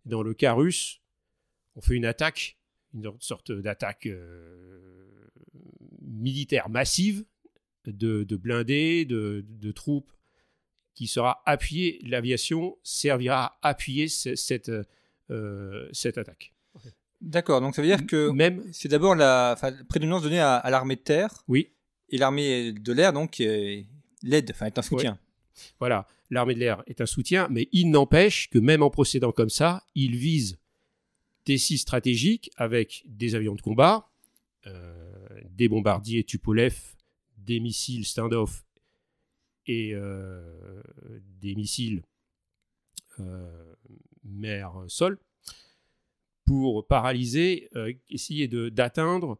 Dans 0.06 0.24
le 0.24 0.34
cas 0.34 0.54
russe, 0.54 1.02
on 1.76 1.82
fait 1.82 1.96
une 1.96 2.06
attaque, 2.06 2.58
une 2.94 3.12
sorte 3.20 3.52
d'attaque 3.52 4.06
euh, 4.06 5.30
militaire 6.02 6.70
massive 6.70 7.26
de, 7.86 8.36
blindés, 8.36 9.06
de, 9.06 9.72
troupes 9.72 10.12
qui 10.94 11.08
sera 11.08 11.42
appuyée, 11.46 12.00
l'aviation 12.04 12.78
servira 12.84 13.58
à 13.62 13.70
appuyer 13.70 14.08
cette, 14.08 14.72
euh, 15.30 15.90
cette 15.92 16.18
attaque. 16.18 16.55
D'accord, 17.26 17.60
donc 17.60 17.76
ça 17.76 17.82
veut 17.82 17.88
dire 17.88 18.06
que 18.06 18.30
même 18.30 18.64
c'est 18.72 18.88
d'abord 18.88 19.16
la 19.16 19.58
prédominance 19.90 20.22
donnée 20.22 20.40
à, 20.40 20.70
l'armée 20.70 20.96
de 20.96 21.02
terre. 21.02 21.44
Oui. 21.48 21.72
Et 22.10 22.18
l'armée 22.18 22.72
de 22.72 22.94
l'air, 22.94 23.14
donc, 23.14 23.38
l'aide, 23.40 24.52
enfin, 24.52 24.68
est 24.68 24.78
un 24.78 24.84
soutien. 24.84 25.18
Voilà, 25.80 26.08
l'armée 26.30 26.54
de 26.54 26.60
l'air 26.60 26.84
est 26.86 27.02
un 27.02 27.08
soutien, 27.08 27.48
mais 27.50 27.68
il 27.72 27.90
n'empêche 27.90 28.50
que 28.52 28.60
même 28.60 28.84
en 28.84 28.92
procédant 28.92 29.32
comme 29.32 29.50
ça, 29.50 29.84
il 29.96 30.16
vise 30.16 30.60
des 31.46 31.58
sites 31.58 31.80
stratégiques 31.80 32.52
avec 32.58 33.04
des 33.08 33.34
avions 33.34 33.56
de 33.56 33.62
combat, 33.62 34.12
euh, 34.68 35.28
des 35.50 35.68
bombardiers 35.68 36.24
Tupolev 36.24 36.76
des 37.38 37.60
missiles 37.60 38.06
standoff 38.06 38.66
et 39.68 39.92
euh, 39.94 40.82
des 41.42 41.56
missiles 41.56 42.04
euh, 43.20 43.76
mer-sol 44.24 45.20
pour 46.46 46.88
paralyser, 46.88 47.70
euh, 47.76 47.92
essayer 48.10 48.48
d'atteindre 48.48 49.40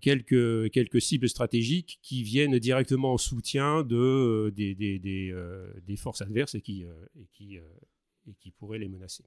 quelques, 0.00 0.70
quelques 0.70 1.02
cibles 1.02 1.28
stratégiques 1.28 1.98
qui 2.00 2.22
viennent 2.22 2.58
directement 2.58 3.12
en 3.12 3.18
soutien 3.18 3.82
de, 3.82 4.50
des, 4.56 5.96
forces 5.98 6.22
adverses 6.22 6.54
et 6.54 6.62
qui 6.62 6.86
pourraient 8.56 8.78
les 8.78 8.88
menacer. 8.88 9.24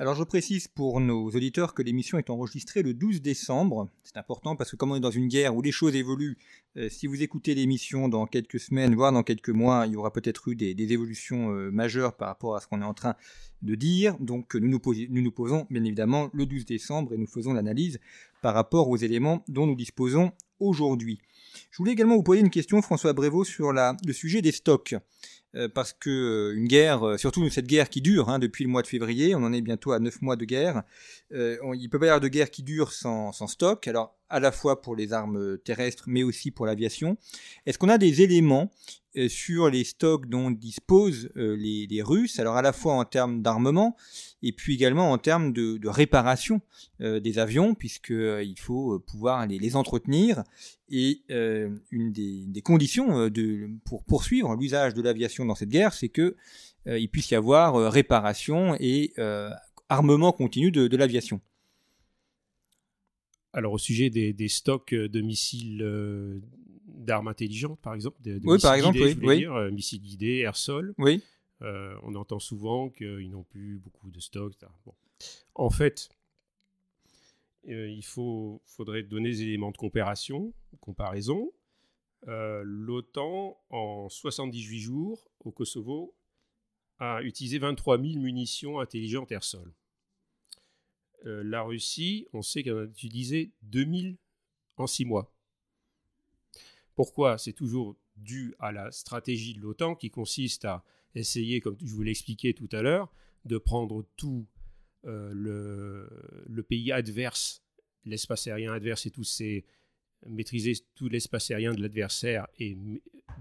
Alors 0.00 0.16
je 0.16 0.24
précise 0.24 0.66
pour 0.66 0.98
nos 0.98 1.30
auditeurs 1.30 1.72
que 1.72 1.80
l'émission 1.80 2.18
est 2.18 2.28
enregistrée 2.28 2.82
le 2.82 2.94
12 2.94 3.22
décembre. 3.22 3.88
C'est 4.02 4.16
important 4.16 4.56
parce 4.56 4.72
que 4.72 4.76
comme 4.76 4.90
on 4.90 4.96
est 4.96 5.00
dans 5.00 5.12
une 5.12 5.28
guerre 5.28 5.54
où 5.54 5.62
les 5.62 5.70
choses 5.70 5.94
évoluent, 5.94 6.36
euh, 6.76 6.88
si 6.88 7.06
vous 7.06 7.22
écoutez 7.22 7.54
l'émission 7.54 8.08
dans 8.08 8.26
quelques 8.26 8.58
semaines, 8.58 8.96
voire 8.96 9.12
dans 9.12 9.22
quelques 9.22 9.50
mois, 9.50 9.86
il 9.86 9.92
y 9.92 9.96
aura 9.96 10.12
peut-être 10.12 10.48
eu 10.48 10.56
des, 10.56 10.74
évolutions 10.92 11.52
euh, 11.52 11.70
majeures 11.70 12.16
par 12.16 12.26
rapport 12.26 12.56
à 12.56 12.60
ce 12.60 12.66
qu'on 12.66 12.82
est 12.82 12.84
en 12.84 12.92
train 12.92 13.14
de 13.62 13.76
dire. 13.76 14.18
Donc 14.18 14.56
nous 14.56 14.66
nous, 14.68 15.30
posons 15.30 15.66
bien 15.70 15.84
évidemment 15.84 16.28
le 16.32 16.44
12 16.44 16.64
décembre 16.64 17.12
et 17.12 17.16
nous 17.16 17.28
faisons 17.28 17.52
l'analyse 17.52 18.00
par 18.42 18.54
rapport 18.54 18.88
aux 18.88 18.96
éléments 18.96 19.44
dont 19.46 19.68
nous 19.68 19.76
disposons 19.76 20.32
aujourd'hui. 20.58 21.20
Je 21.70 21.78
voulais 21.78 21.92
également 21.92 22.16
vous 22.16 22.24
poser 22.24 22.40
une 22.40 22.50
question, 22.50 22.82
François 22.82 23.12
Brévaux, 23.12 23.44
sur 23.44 23.72
le 23.72 24.12
sujet 24.12 24.42
des 24.42 24.50
stocks. 24.50 24.96
Euh, 25.56 25.68
parce 25.68 25.92
que 25.92 26.10
euh, 26.10 26.56
une 26.56 26.66
guerre, 26.66 27.06
euh, 27.06 27.16
surtout 27.16 27.48
cette 27.48 27.66
guerre 27.66 27.88
qui 27.88 28.00
dure 28.00 28.28
hein, 28.28 28.40
depuis 28.40 28.64
le 28.64 28.70
mois 28.70 28.82
de 28.82 28.88
février, 28.88 29.36
on 29.36 29.44
en 29.44 29.52
est 29.52 29.60
bientôt 29.60 29.92
à 29.92 30.00
9 30.00 30.20
mois 30.20 30.34
de 30.34 30.44
guerre, 30.44 30.82
il 31.30 31.36
ne 31.36 31.88
peut 31.88 31.98
pas 31.98 32.06
y 32.06 32.08
avoir 32.08 32.20
de 32.20 32.28
guerre 32.28 32.50
qui 32.50 32.62
dure 32.62 32.92
sans, 32.92 33.32
stock, 33.46 33.86
alors 33.86 34.16
à 34.28 34.40
la 34.40 34.52
fois 34.52 34.82
pour 34.82 34.96
les 34.96 35.12
armes 35.12 35.58
terrestres 35.58 36.04
mais 36.06 36.22
aussi 36.22 36.50
pour 36.50 36.66
l'aviation. 36.66 37.16
Est-ce 37.66 37.78
qu'on 37.78 37.88
a 37.88 37.98
des 37.98 38.22
éléments 38.22 38.70
sur 39.28 39.70
les 39.70 39.84
stocks 39.84 40.28
dont 40.28 40.50
disposent 40.50 41.30
les, 41.36 41.86
les, 41.88 42.02
Russes, 42.02 42.40
alors 42.40 42.56
à 42.56 42.62
la 42.62 42.72
fois 42.72 42.94
en 42.94 43.04
termes 43.04 43.42
d'armement 43.42 43.96
et 44.44 44.52
puis 44.52 44.74
également 44.74 45.10
en 45.10 45.18
termes 45.18 45.52
de, 45.52 45.88
réparation 45.88 46.60
euh, 47.00 47.18
des 47.18 47.38
avions, 47.38 47.74
puisqu'il 47.74 48.14
euh, 48.14 48.54
faut 48.58 48.94
euh, 48.94 48.98
pouvoir 48.98 49.46
les, 49.46 49.74
entretenir. 49.74 50.44
Et 50.90 51.22
une 51.90 52.12
des, 52.12 52.62
conditions 52.62 53.30
pour 53.84 54.04
poursuivre 54.04 54.54
l'usage 54.54 54.94
de 54.94 55.02
l'aviation 55.02 55.46
dans 55.46 55.54
cette 55.54 55.70
guerre, 55.70 55.94
c'est 55.94 56.10
qu'il 56.10 57.10
puisse 57.10 57.30
y 57.30 57.34
avoir 57.34 57.74
réparation 57.90 58.76
et 58.78 59.14
armement 59.88 60.30
continu 60.30 60.70
de, 60.70 60.96
l'aviation. 60.96 61.40
Alors 63.54 63.72
au 63.72 63.78
sujet 63.78 64.10
des, 64.10 64.48
stocks 64.48 64.92
de 64.94 65.20
missiles 65.20 66.42
d'armes 66.86 67.28
intelligentes, 67.28 67.80
par 67.80 67.94
exemple, 67.94 68.20
de, 68.22 68.40
oui, 68.44 68.58
par 68.60 68.74
exemple, 68.74 68.98
oui, 69.22 69.46
missiles 69.72 70.02
guidés, 70.02 70.38
air-sol. 70.38 70.94
Oui. 70.98 71.22
Euh, 71.62 71.96
on 72.02 72.14
entend 72.14 72.38
souvent 72.38 72.90
qu'ils 72.90 73.30
n'ont 73.30 73.44
plus 73.44 73.78
beaucoup 73.78 74.10
de 74.10 74.20
stocks. 74.20 74.54
En 75.54 75.70
fait, 75.70 76.10
euh, 77.68 77.88
il 77.88 78.04
faut, 78.04 78.60
faudrait 78.66 79.02
donner 79.02 79.30
des 79.30 79.42
éléments 79.42 79.70
de 79.70 79.76
comparaison. 79.76 80.52
comparaison. 80.80 81.52
Euh, 82.28 82.62
L'OTAN, 82.64 83.58
en 83.70 84.08
78 84.08 84.78
jours, 84.78 85.30
au 85.40 85.52
Kosovo, 85.52 86.14
a 86.98 87.22
utilisé 87.22 87.58
23 87.58 88.00
000 88.00 88.18
munitions 88.18 88.80
intelligentes 88.80 89.32
air-sol. 89.32 89.72
La 91.24 91.62
Russie, 91.62 92.26
on 92.32 92.42
sait 92.42 92.62
qu'elle 92.62 92.78
a 92.78 92.84
utilisé 92.84 93.52
2000 93.62 94.16
en 94.76 94.86
6 94.86 95.04
mois. 95.04 95.34
Pourquoi? 96.94 97.38
C'est 97.38 97.52
toujours 97.52 97.96
dû 98.16 98.54
à 98.58 98.72
la 98.72 98.90
stratégie 98.92 99.54
de 99.54 99.60
l'OTAN 99.60 99.94
qui 99.94 100.10
consiste 100.10 100.64
à 100.64 100.84
essayer, 101.14 101.60
comme 101.60 101.76
je 101.82 101.92
vous 101.92 102.02
l'ai 102.02 102.10
expliqué 102.10 102.54
tout 102.54 102.68
à 102.72 102.82
l'heure, 102.82 103.12
de 103.44 103.58
prendre 103.58 104.06
tout 104.16 104.46
euh, 105.06 105.30
le, 106.48 106.62
pays 106.62 106.92
adverse, 106.92 107.62
l'espace 108.04 108.46
aérien 108.46 108.72
adverse 108.72 109.06
et 109.06 109.10
tous 109.10 109.24
ces 109.24 109.64
maîtriser 110.26 110.72
tout 110.94 111.08
l'espace 111.08 111.50
aérien 111.50 111.74
de 111.74 111.82
l'adversaire 111.82 112.46
et 112.58 112.78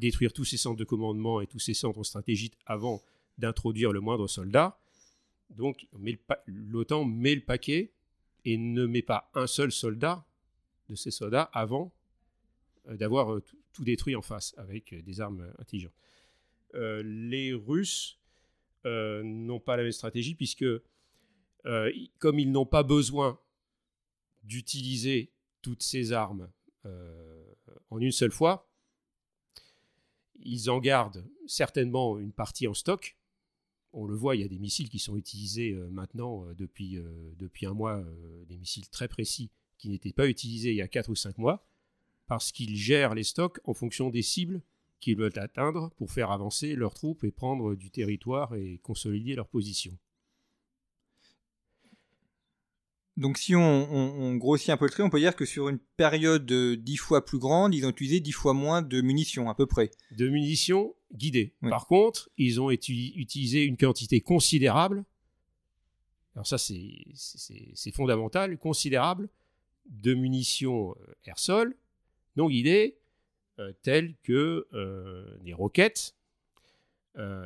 détruire 0.02 0.34
tous 0.34 0.44
ses 0.44 0.58
centres 0.58 0.78
de 0.78 0.84
commandement 0.84 1.40
et 1.40 1.48
tous 1.48 1.60
ses 1.60 1.74
centres 1.74 2.04
stratégiques 2.04 2.58
avant 2.66 3.02
d'introduire 3.38 3.94
le 3.94 4.02
moindre 4.02 4.28
soldat. 4.28 4.78
Donc 5.50 5.88
l'OTAN 6.48 7.06
met 7.06 7.36
le 7.36 7.42
paquet 7.42 7.92
et 8.46 8.58
ne 8.58 8.86
met 8.86 9.02
pas 9.02 9.30
un 9.36 9.48
seul 9.48 9.72
soldat 9.72 10.26
de 10.90 10.96
ces 10.96 11.12
soldats 11.12 11.50
avant 11.54 11.94
euh, 12.88 12.98
d'avoir 12.98 13.34
euh, 13.34 13.44
tout 13.74 13.84
détruit 13.84 14.16
en 14.16 14.22
face 14.22 14.54
avec 14.58 14.94
des 14.94 15.22
armes 15.22 15.54
intelligentes. 15.60 15.94
Euh, 16.76 17.04
les 17.04 17.54
Russes 17.54 18.20
euh, 18.86 19.22
n'ont 19.24 19.60
pas 19.60 19.78
la 19.78 19.84
même 19.84 19.92
stratégie 19.92 20.36
puisque 20.36 20.64
euh, 20.64 21.92
comme 22.20 22.40
ils 22.40 22.52
n'ont 22.52 22.66
pas 22.66 22.84
besoin 22.84 23.40
d'utiliser 24.44 25.32
toutes 25.62 25.84
ces 25.84 26.12
armes 26.12 26.50
en 27.90 28.02
une 28.02 28.12
seule 28.12 28.32
fois, 28.32 28.70
ils 30.42 30.70
en 30.70 30.80
gardent 30.80 31.26
certainement 31.48 32.20
une 32.20 32.34
partie 32.34 32.68
en 32.68 32.74
stock. 32.74 33.16
On 33.94 34.06
le 34.06 34.16
voit, 34.16 34.36
il 34.36 34.42
y 34.42 34.46
a 34.46 34.48
des 34.48 34.60
missiles 34.60 34.90
qui 34.90 35.00
sont 35.00 35.16
utilisés 35.16 35.74
maintenant 35.92 36.46
depuis, 36.58 37.00
depuis 37.38 37.66
un 37.68 37.74
mois, 37.74 38.04
des 38.48 38.58
missiles 38.58 38.90
très 38.90 39.08
précis 39.08 39.52
qui 39.78 39.90
n'étaient 39.90 40.14
pas 40.14 40.28
utilisés 40.28 40.72
il 40.72 40.78
y 40.78 40.82
a 40.82 40.88
4 40.88 41.10
ou 41.10 41.16
5 41.16 41.38
mois, 41.38 41.68
parce 42.26 42.52
qu'ils 42.52 42.76
gèrent 42.76 43.14
les 43.14 43.24
stocks 43.24 43.60
en 43.66 43.74
fonction 43.74 44.10
des 44.10 44.24
cibles 44.24 44.62
qu'ils 45.00 45.18
veulent 45.18 45.38
atteindre 45.38 45.92
pour 45.98 46.12
faire 46.12 46.32
avancer 46.32 46.76
leurs 46.76 46.94
troupes 46.94 47.24
et 47.24 47.32
prendre 47.32 47.76
du 47.76 47.92
territoire 47.92 48.56
et 48.56 48.80
consolider 48.82 49.36
leur 49.36 49.48
position. 49.48 49.96
Donc 53.16 53.38
si 53.38 53.56
on, 53.56 54.36
grossit 54.36 54.70
un 54.70 54.78
peu 54.78 54.86
le 54.86 54.92
trait, 54.92 55.04
on 55.04 55.10
peut 55.10 55.20
dire 55.20 55.36
que 55.36 55.46
sur 55.46 55.70
une 55.70 55.78
période 55.98 56.52
dix 56.52 56.98
fois 56.98 57.24
plus 57.24 57.38
grande, 57.38 57.76
ils 57.76 57.86
ont 57.86 57.90
utilisé 57.90 58.20
dix 58.20 58.32
fois 58.32 58.54
moins 58.54 58.82
de 58.82 59.02
munitions 59.02 59.50
à 59.50 59.56
peu 59.56 59.68
près. 59.68 59.92
De 60.18 60.28
munitions 60.28 60.96
guidées. 61.14 61.54
Par 61.62 61.86
contre, 61.86 62.30
ils 62.38 62.60
ont 62.60 62.72
utilisé 62.72 63.64
une 63.64 63.78
quantité 63.78 64.20
considérable, 64.22 65.06
alors 66.36 66.48
ça 66.48 66.58
c'est 66.58 67.92
fondamental, 67.94 68.58
considérable, 68.58 69.30
de 69.86 70.14
munitions 70.14 70.96
euh, 71.08 71.14
air-sol 71.26 71.76
non 72.36 72.50
guidées, 72.50 72.98
euh, 73.60 73.74
telles 73.84 74.16
que 74.24 74.66
euh, 74.74 75.38
des 75.42 75.54
roquettes 75.54 76.16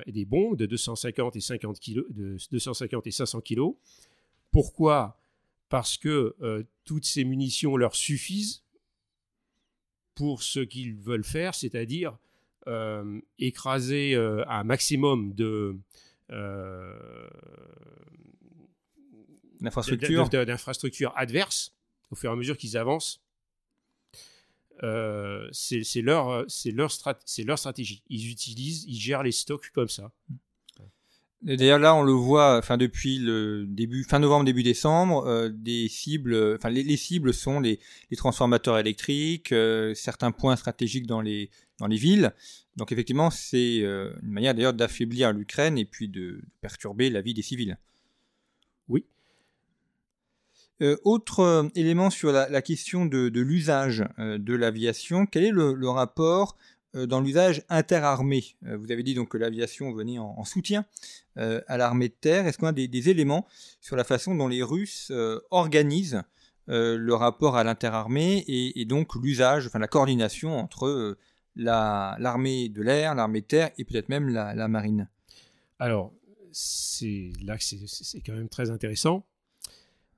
et 0.05 0.13
des 0.13 0.24
bombes 0.24 0.55
de 0.55 0.65
250 0.65 1.36
et, 1.36 1.41
50 1.41 1.81
kg, 1.81 2.05
de 2.09 2.38
250 2.53 3.05
et 3.05 3.12
500 3.12 3.41
kg. 3.41 3.74
Pourquoi 4.50 5.19
parce 5.69 5.97
que 5.97 6.36
euh, 6.41 6.63
toutes 6.86 7.05
ces 7.05 7.24
munitions 7.24 7.77
leur 7.77 7.95
suffisent 7.95 8.63
pour 10.15 10.43
ce 10.43 10.59
qu'ils 10.59 10.95
veulent 10.95 11.24
faire, 11.24 11.53
c'est-à-dire 11.53 12.17
euh, 12.67 13.19
écraser 13.39 14.13
euh, 14.15 14.43
un 14.47 14.63
maximum 14.63 15.33
de 15.33 15.77
d'infrastructures 20.45 21.13
adverses 21.15 21.74
au 22.12 22.15
fur 22.15 22.29
et 22.29 22.33
à 22.33 22.36
mesure 22.36 22.57
qu'ils 22.57 22.77
avancent. 22.77 23.21
c'est 24.81 26.01
leur, 26.01 26.45
leur, 26.74 26.91
leur 27.45 27.59
stratégie. 27.59 28.03
Ils 28.09 28.29
utilisent, 28.29 28.83
ils 28.86 29.00
gèrent 29.00 29.24
les 29.24 29.31
stocks 29.31 29.69
comme 29.71 29.88
ça. 29.88 30.12
D'ailleurs 31.44 31.77
là, 31.77 31.94
on 31.94 32.01
le 32.01 32.13
voit, 32.13 32.58
enfin 32.58 32.77
depuis 32.77 33.20
le 33.20 33.65
début, 33.67 34.03
fin 34.03 34.17
novembre, 34.17 34.44
début 34.44 34.63
décembre, 34.63 35.27
euh, 35.27 35.50
des 35.50 35.88
cibles, 35.88 36.56
enfin 36.56 36.70
les, 36.70 36.98
cibles 36.98 37.32
sont 37.32 37.60
les, 37.60 37.79
transformateurs 38.15 38.79
électriques, 38.79 39.51
euh, 39.51 39.94
certains 39.94 40.32
points 40.32 40.56
stratégiques 40.56 41.06
dans 41.06 41.22
les 41.22 41.51
dans 41.77 41.86
les 41.86 41.98
villes. 41.98 42.34
Donc 42.75 42.91
effectivement, 42.91 43.29
c'est 43.29 43.82
euh, 43.84 44.12
une 44.24 44.32
manière 44.32 44.56
d'ailleurs 44.56 44.74
d'affaiblir 44.74 45.32
l'Ukraine 45.32 45.77
et 45.77 45.86
puis 45.86 46.10
de, 46.10 46.41
perturber 46.60 47.12
la 47.12 47.22
vie 47.22 47.36
des 47.36 47.44
civils. 47.44 47.77
Oui. 48.89 49.06
autre 51.03 51.70
élément 51.75 52.10
sur 52.10 52.32
la, 52.32 52.62
question 52.63 53.06
de, 53.06 53.29
l'usage 53.39 54.06
de 54.17 54.56
l'aviation, 54.56 55.27
quel 55.27 55.44
est 55.44 55.51
le 55.51 55.89
rapport 55.89 56.58
dans 56.94 57.22
l'usage 57.22 57.63
interarmé. 57.70 58.44
Euh, 58.65 58.77
vous 58.77 58.91
avez 58.91 59.03
dit 59.03 59.13
donc 59.13 59.29
que 59.29 59.38
l'aviation 59.38 59.91
venait 59.91 60.20
en, 60.20 60.44
soutien 60.46 60.86
euh, 61.38 61.62
à 61.67 61.77
l'armée 61.77 62.10
de 62.10 62.15
terre. 62.20 62.48
Est-ce 62.48 62.58
qu'on 62.58 62.67
a 62.67 62.72
des, 62.72 63.10
éléments 63.10 63.46
sur 63.82 63.96
la 63.96 64.03
façon 64.03 64.36
dont 64.36 64.48
les 64.48 64.63
Russes 64.63 65.12
organisent 65.51 66.24
le 66.70 67.13
rapport 67.13 67.56
à 67.56 67.63
l'interarmée 67.63 68.44
et, 68.48 68.84
donc 68.84 69.15
l'usage, 69.15 69.67
enfin 69.67 69.79
la 69.79 69.88
coordination 69.88 70.58
entre 70.58 71.17
l'armée 71.56 72.67
de 72.67 72.82
l'air, 72.82 73.15
l'armée 73.15 73.39
de 73.39 73.46
terre 73.46 73.72
et 73.77 73.86
peut-être 73.86 74.10
même 74.10 74.27
la, 74.27 74.67
marine? 74.67 75.08
Alors, 75.79 76.13
c'est 76.51 77.32
là 77.41 77.58
que 77.58 77.63
c'est 77.63 78.22
quand 78.22 78.34
même 78.34 78.50
très 78.50 78.70
intéressant 78.70 79.25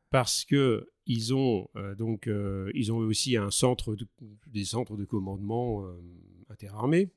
parce 0.09 0.43
que 0.43 0.89
ils 1.05 1.35
ont 1.35 1.67
donc 1.97 2.27
ils 2.73 2.91
ont 2.91 2.97
aussi 2.97 3.37
un 3.37 3.51
centre 3.51 3.95
des 4.47 4.65
centres 4.65 4.95
de 4.95 5.05
commandement 5.05 5.85
interarmées. 6.59 7.09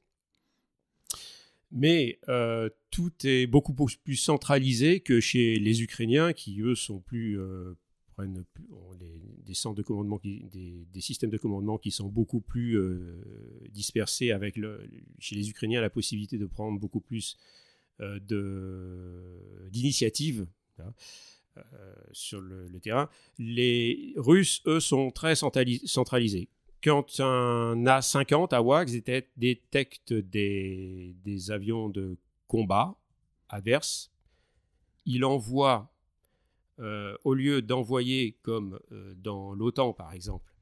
Mais 1.71 2.19
euh, 2.29 2.69
tout 2.91 3.13
est 3.25 3.47
beaucoup 3.47 3.73
plus 3.73 4.17
centralisé 4.17 5.01
que 5.01 5.21
chez 5.21 5.59
les 5.59 5.83
Ukrainiens, 5.83 6.33
qui 6.35 6.61
eux 6.61 6.75
sont 6.75 7.01
plus 7.01 7.41
euh, 7.41 7.75
prennent 8.15 8.45
des 9.47 9.55
centres 9.55 9.77
de 9.77 9.83
commandement, 9.83 10.21
des, 10.23 11.01
systèmes 11.01 11.31
de 11.31 11.39
commandement 11.39 11.79
qui 11.79 11.91
sont 11.91 12.09
beaucoup 12.09 12.43
plus 12.43 12.79
euh, 12.79 13.25
dispersés. 13.71 14.33
Avec 14.33 14.59
le, 14.59 14.87
chez 15.19 15.35
les 15.35 15.49
Ukrainiens, 15.49 15.81
la 15.81 15.89
possibilité 15.91 16.37
de 16.39 16.47
prendre 16.47 16.79
beaucoup 16.79 17.01
plus 17.01 17.39
d'initiatives 19.71 20.47
hein, 20.81 20.93
sur 22.11 22.41
le, 22.41 22.69
terrain. 22.81 23.09
Les 23.39 24.13
Russes, 24.17 24.61
eux, 24.67 24.81
sont 24.81 25.13
très 25.13 25.37
centralisés 25.37 26.49
quand 26.83 27.21
un 27.21 27.87
A-50 27.87 28.55
AWACS 28.55 28.93
détecte 29.37 30.13
des, 30.13 31.15
avions 31.51 31.89
de 31.89 32.17
combat 32.49 32.97
adverses, 33.49 34.11
il 35.07 35.25
envoie, 35.25 35.93
euh, 36.81 37.17
au 37.25 37.35
lieu 37.35 37.63
d'envoyer 37.63 38.33
comme 38.43 38.81
euh, 38.91 39.15
dans 39.17 39.55
l'OTAN 39.55 39.93
par 39.93 40.13
exemple, 40.13 40.53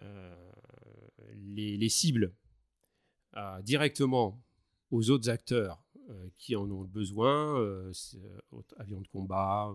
euh, 0.00 0.34
les, 1.34 1.88
cibles 1.88 2.32
directement 3.62 4.40
aux 4.90 5.10
autres 5.10 5.30
acteurs 5.30 5.82
qui 6.36 6.56
en 6.56 6.68
ont 6.70 6.82
besoin, 6.82 7.54
avions 8.76 9.00
de 9.00 9.08
combat, 9.08 9.72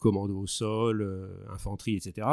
commando 0.00 0.38
au 0.38 0.46
sol, 0.46 1.46
infanterie, 1.50 1.96
etc. 1.96 2.26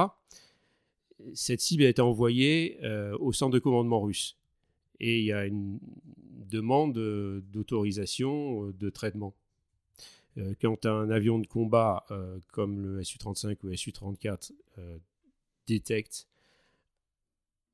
Cette 1.34 1.62
cible 1.62 1.84
a 1.84 1.89
été 1.89 2.02
envoyée 2.02 2.80
au 3.20 3.32
centre 3.34 3.54
de 3.54 3.60
commandement 3.60 4.02
russe. 4.02 4.38
Et 5.00 5.20
il 5.20 5.26
y 5.26 5.34
a 5.34 5.46
une 5.46 5.80
demande 6.50 6.94
d'autorisation 7.52 8.72
de 8.72 8.89
traitement. 8.89 9.34
quand 10.62 10.86
un 10.86 11.10
avion 11.10 11.39
de 11.39 11.48
combat 11.48 12.06
comme 12.52 12.98
le 12.98 13.04
Su-35 13.04 13.58
ou 13.63 13.67
le 13.67 13.76
Su-34 13.76 14.52
détecte 15.67 16.28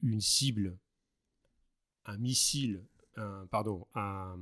une 0.03 0.21
cible, 0.21 0.77
un 2.05 2.17
missile, 2.17 2.83
pardon, 3.49 3.85
un 3.95 4.37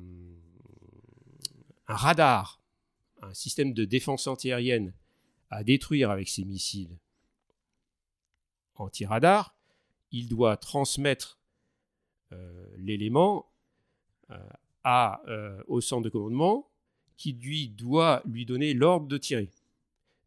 radar 1.87 2.61
un 3.21 3.33
système 3.33 3.73
de 3.73 3.85
défense 3.85 4.27
antiaérienne 4.27 4.93
à 5.49 5.63
détruire 5.63 6.11
avec 6.11 6.27
ses 6.27 6.43
missiles 6.43 6.97
anti-radar, 8.75 9.55
il 10.11 10.27
doit 10.27 10.57
transmettre 10.57 11.39
euh, 12.31 12.67
l'élément 12.77 13.51
euh, 14.31 14.37
euh, 15.27 15.61
au 15.67 15.81
centre 15.81 16.03
de 16.03 16.09
commandement 16.09 16.69
qui 17.17 17.33
lui 17.33 17.69
doit 17.69 18.21
lui 18.25 18.45
donner 18.45 18.73
l'ordre 18.73 19.07
de 19.07 19.17
tirer. 19.17 19.49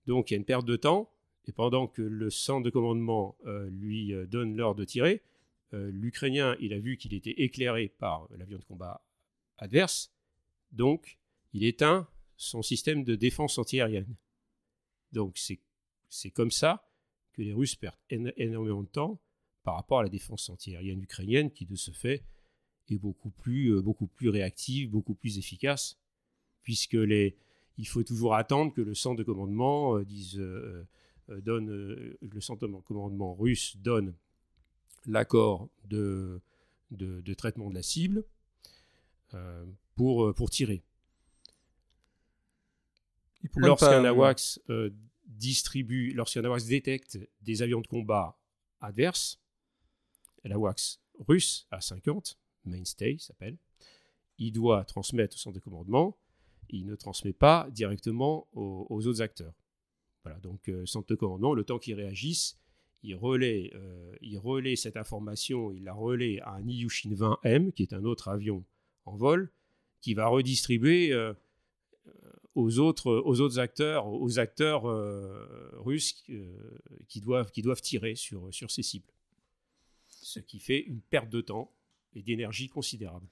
Donc 0.07 0.31
il 0.31 0.35
y 0.35 0.37
a 0.37 0.38
une 0.38 0.44
perte 0.44 0.64
de 0.64 0.77
temps, 0.77 1.11
et 1.46 1.53
pendant 1.53 1.87
que 1.87 2.03
le 2.03 2.31
centre 2.31 2.64
de 2.64 2.70
commandement 2.70 3.37
lui 3.70 4.14
donne 4.27 4.57
l'ordre 4.57 4.81
de 4.81 4.85
tirer, 4.85 5.22
l'Ukrainien, 5.72 6.57
il 6.61 6.72
a 6.72 6.79
vu 6.79 6.96
qu'il 6.96 7.14
était 7.14 7.35
éclairé 7.42 7.88
par 7.98 8.27
l'avion 8.37 8.59
de 8.59 8.64
combat 8.64 9.03
adverse, 9.59 10.12
donc 10.72 11.18
il 11.53 11.64
éteint 11.64 12.07
son 12.38 12.62
système 12.62 13.05
de 13.05 13.16
défense 13.16 13.59
antiaérienne. 13.59 14.16
Donc 15.12 15.38
c'est 16.09 16.31
comme 16.31 16.51
ça 16.51 16.88
que 17.35 17.42
les 17.42 17.53
Russes 17.53 17.77
perdent 17.77 17.98
énormément 18.09 18.83
de 18.83 18.88
temps 18.88 19.20
par 19.64 19.74
rapport 19.74 19.98
à 20.01 20.05
la 20.05 20.09
défense 20.09 20.48
antiaérienne 20.48 21.03
ukrainienne 21.03 21.51
qui 21.51 21.66
de 21.66 21.77
ce 21.77 21.90
fait 21.90 22.24
est 22.88 22.96
beaucoup 22.96 23.31
plus, 23.31 23.72
euh, 23.72 23.83
réactive, 24.31 24.90
beaucoup 24.90 25.14
plus 25.14 25.38
efficace, 25.38 25.98
puisque 26.62 26.94
les, 26.94 27.37
il 27.77 27.87
faut 27.87 28.03
toujours 28.03 28.35
attendre 28.35 28.72
que 28.72 28.81
le 28.81 28.94
centre 28.94 29.18
de 29.18 29.24
commandement 29.24 29.96
euh, 29.96 30.05
dise, 30.05 30.38
euh, 30.38 30.87
donne, 31.29 31.68
le 31.68 32.40
centre 32.40 32.66
de 32.66 32.72
commandement 32.81 33.35
russe 33.35 33.77
donne 33.77 34.14
l'accord 35.07 35.68
de, 35.85 36.40
traitement 37.37 37.68
de 37.68 37.74
la 37.74 37.83
cible 37.83 38.24
pour 39.94 40.51
tirer. 40.51 40.83
Lorsqu'un 43.57 44.05
AWACS 44.05 44.61
euh, 44.70 44.90
distribue, 45.27 46.12
lorsqu'un 46.12 46.44
AWACS 46.44 46.66
détecte 46.66 47.18
des 47.42 47.62
avions 47.62 47.81
de 47.81 47.87
combat 47.87 48.38
adverses, 48.81 49.40
l'AWACS 50.44 51.01
russe 51.27 51.66
à 51.70 51.81
50, 51.81 52.38
Mainstay 52.64 53.16
s'appelle, 53.18 53.57
il 54.38 54.53
doit 54.53 54.85
transmettre 54.85 55.37
au 55.37 55.38
centre 55.38 55.55
de 55.55 55.61
commandement, 55.61 56.16
il 56.68 56.87
ne 56.87 56.94
transmet 56.94 57.33
pas 57.33 57.68
directement 57.70 58.46
aux, 58.53 59.07
autres 59.07 59.22
acteurs. 59.22 59.55
Voilà, 60.24 60.38
donc 60.40 60.68
euh, 60.68 60.85
centre 60.87 61.09
de 61.09 61.14
commandement, 61.14 61.55
le 61.55 61.64
temps 61.64 61.79
qu'il 61.79 61.94
réagisse, 61.94 62.59
il 63.03 63.14
relaie, 63.14 63.70
euh, 63.74 64.14
il 64.20 64.38
relaie 64.38 64.77
cette 64.77 64.96
information, 64.96 65.72
il 65.72 65.85
la 65.85 65.94
relaie 65.94 66.40
à 66.40 66.53
un 66.53 66.66
Ilyushin 66.66 67.11
20M, 67.11 67.72
qui 67.72 67.83
est 67.83 67.92
un 67.92 68.05
autre 68.05 68.29
avion 68.29 68.64
en 69.07 69.16
vol, 69.16 69.51
qui 70.01 70.14
va 70.14 70.27
redistribuer 70.27 71.12
aux 72.55 72.79
autres, 72.79 73.23
aux 73.25 73.41
autres 73.41 73.59
acteurs, 73.59 74.07
aux 74.07 74.39
acteurs 74.39 74.89
euh, 74.89 75.71
russes 75.75 76.25
euh, 76.31 76.79
qui, 77.09 77.21
doivent, 77.21 77.51
qui 77.51 77.63
doivent 77.63 77.81
tirer 77.81 78.15
sur, 78.15 78.53
sur 78.53 78.71
ces 78.71 78.83
cibles. 78.83 79.13
Ce 80.09 80.41
qui 80.41 80.59
fait 80.59 80.81
une 80.81 81.01
perte 81.01 81.31
de 81.31 81.41
temps 81.41 81.73
et 82.15 82.23
d'énergie 82.23 82.69
considérable. 82.69 83.27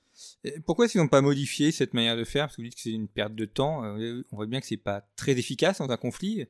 pourquoi 0.65 0.87
ils 0.87 0.99
n'ont 0.99 1.09
pas 1.09 1.23
modifié 1.23 1.73
cette 1.73 1.95
manière 1.95 2.17
de 2.17 2.25
faire? 2.25 2.47
Parce 2.47 2.57
que 2.57 2.63
vous 2.63 2.69
dites 2.69 2.77
que 2.77 2.81
c'est 2.83 2.93
une 2.93 3.09
perte 3.09 3.35
de 3.35 3.45
temps. 3.47 3.85
Euh, 3.85 4.23
on 4.31 4.37
voit 4.37 4.47
bien 4.47 4.61
que 4.61 4.67
c'est 4.67 4.77
pas 4.77 5.01
très 5.17 5.33
efficace 5.33 5.79
dans 5.79 5.91
un 5.91 5.97
conflit. 5.97 6.45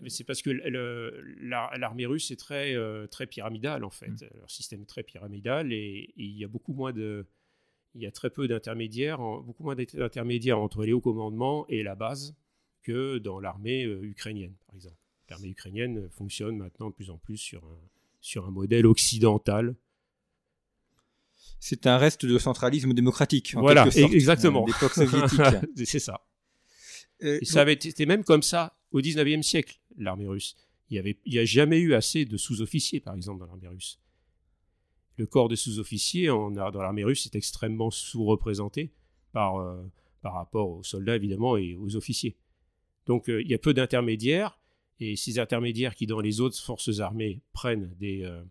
Mais 0.00 0.10
c'est 0.10 0.24
parce 0.24 0.42
que 0.42 0.50
l'armée 0.50 2.04
russe 2.04 2.30
est 2.30 2.36
très, 2.38 2.76
très 3.08 3.26
pyramidale 3.26 3.82
en 3.82 3.90
fait. 3.90 4.10
Mm. 4.10 4.28
Leur 4.38 4.50
système 4.50 4.82
est 4.82 4.88
très 4.88 5.02
pyramidal 5.02 5.72
et, 5.72 6.12
il 6.16 6.36
y 6.36 6.44
a 6.44 6.48
beaucoup 6.48 6.74
moins 6.74 6.92
de, 6.92 7.26
il 7.94 8.02
y 8.02 8.06
a 8.06 8.10
très 8.10 8.30
peu 8.30 8.46
d'intermédiaires, 8.48 9.18
beaucoup 9.18 9.64
moins 9.64 9.74
d'intermédiaires 9.74 10.58
entre 10.58 10.84
les 10.84 10.92
hauts 10.92 11.00
commandements 11.00 11.66
et 11.68 11.82
la 11.82 11.94
base 11.94 12.34
que 12.82 13.18
dans 13.18 13.40
l'armée 13.40 13.84
euh, 13.84 14.02
ukrainienne, 14.02 14.54
par 14.66 14.76
exemple. 14.76 14.96
L'armée 15.28 15.48
ukrainienne 15.48 16.08
fonctionne 16.10 16.56
maintenant 16.56 16.90
de 16.90 16.94
plus 16.94 17.10
en 17.10 17.18
plus 17.18 17.36
sur 17.36 17.64
un, 17.64 17.78
sur 18.20 18.46
un 18.46 18.50
modèle 18.50 18.86
occidental. 18.86 19.76
C'est 21.60 21.86
un 21.86 21.98
reste 21.98 22.26
de 22.26 22.38
centralisme 22.38 22.92
démocratique. 22.94 23.54
En 23.56 23.60
voilà, 23.60 23.90
sorte, 23.90 24.12
exactement. 24.12 24.66
Euh, 24.82 25.60
C'est 25.84 25.98
ça. 25.98 26.26
Euh, 27.22 27.38
ça 27.42 27.60
avait 27.60 27.74
été 27.74 28.06
même 28.06 28.24
comme 28.24 28.42
ça 28.42 28.78
au 28.92 29.00
19e 29.00 29.42
siècle, 29.42 29.78
l'armée 29.96 30.26
russe. 30.26 30.56
Il 30.88 31.14
n'y 31.26 31.38
a 31.38 31.44
jamais 31.44 31.78
eu 31.78 31.94
assez 31.94 32.24
de 32.24 32.36
sous-officiers, 32.36 32.98
par 32.98 33.14
exemple, 33.14 33.38
dans 33.40 33.46
l'armée 33.46 33.68
russe. 33.68 34.00
Le 35.20 35.26
corps 35.26 35.48
de 35.48 35.54
sous-officiers 35.54 36.28
dans 36.28 36.70
l'armée 36.80 37.04
russe 37.04 37.26
est 37.26 37.36
extrêmement 37.36 37.90
sous-représenté 37.90 38.90
par, 39.32 39.58
euh, 39.58 39.76
par 40.22 40.32
rapport 40.32 40.70
aux 40.70 40.82
soldats, 40.82 41.14
évidemment, 41.14 41.58
et 41.58 41.76
aux 41.76 41.94
officiers. 41.94 42.38
Donc, 43.04 43.24
il 43.28 43.46
y 43.46 43.52
a 43.52 43.58
peu 43.58 43.74
d'intermédiaires. 43.74 44.58
Et 44.98 45.16
ces 45.16 45.38
intermédiaires 45.38 45.94
qui, 45.94 46.06
dans 46.06 46.20
les 46.20 46.40
autres 46.40 46.58
forces 46.58 47.00
armées, 47.00 47.42
prennent 47.52 47.94
des, 47.98 48.22
euh, 48.22 48.42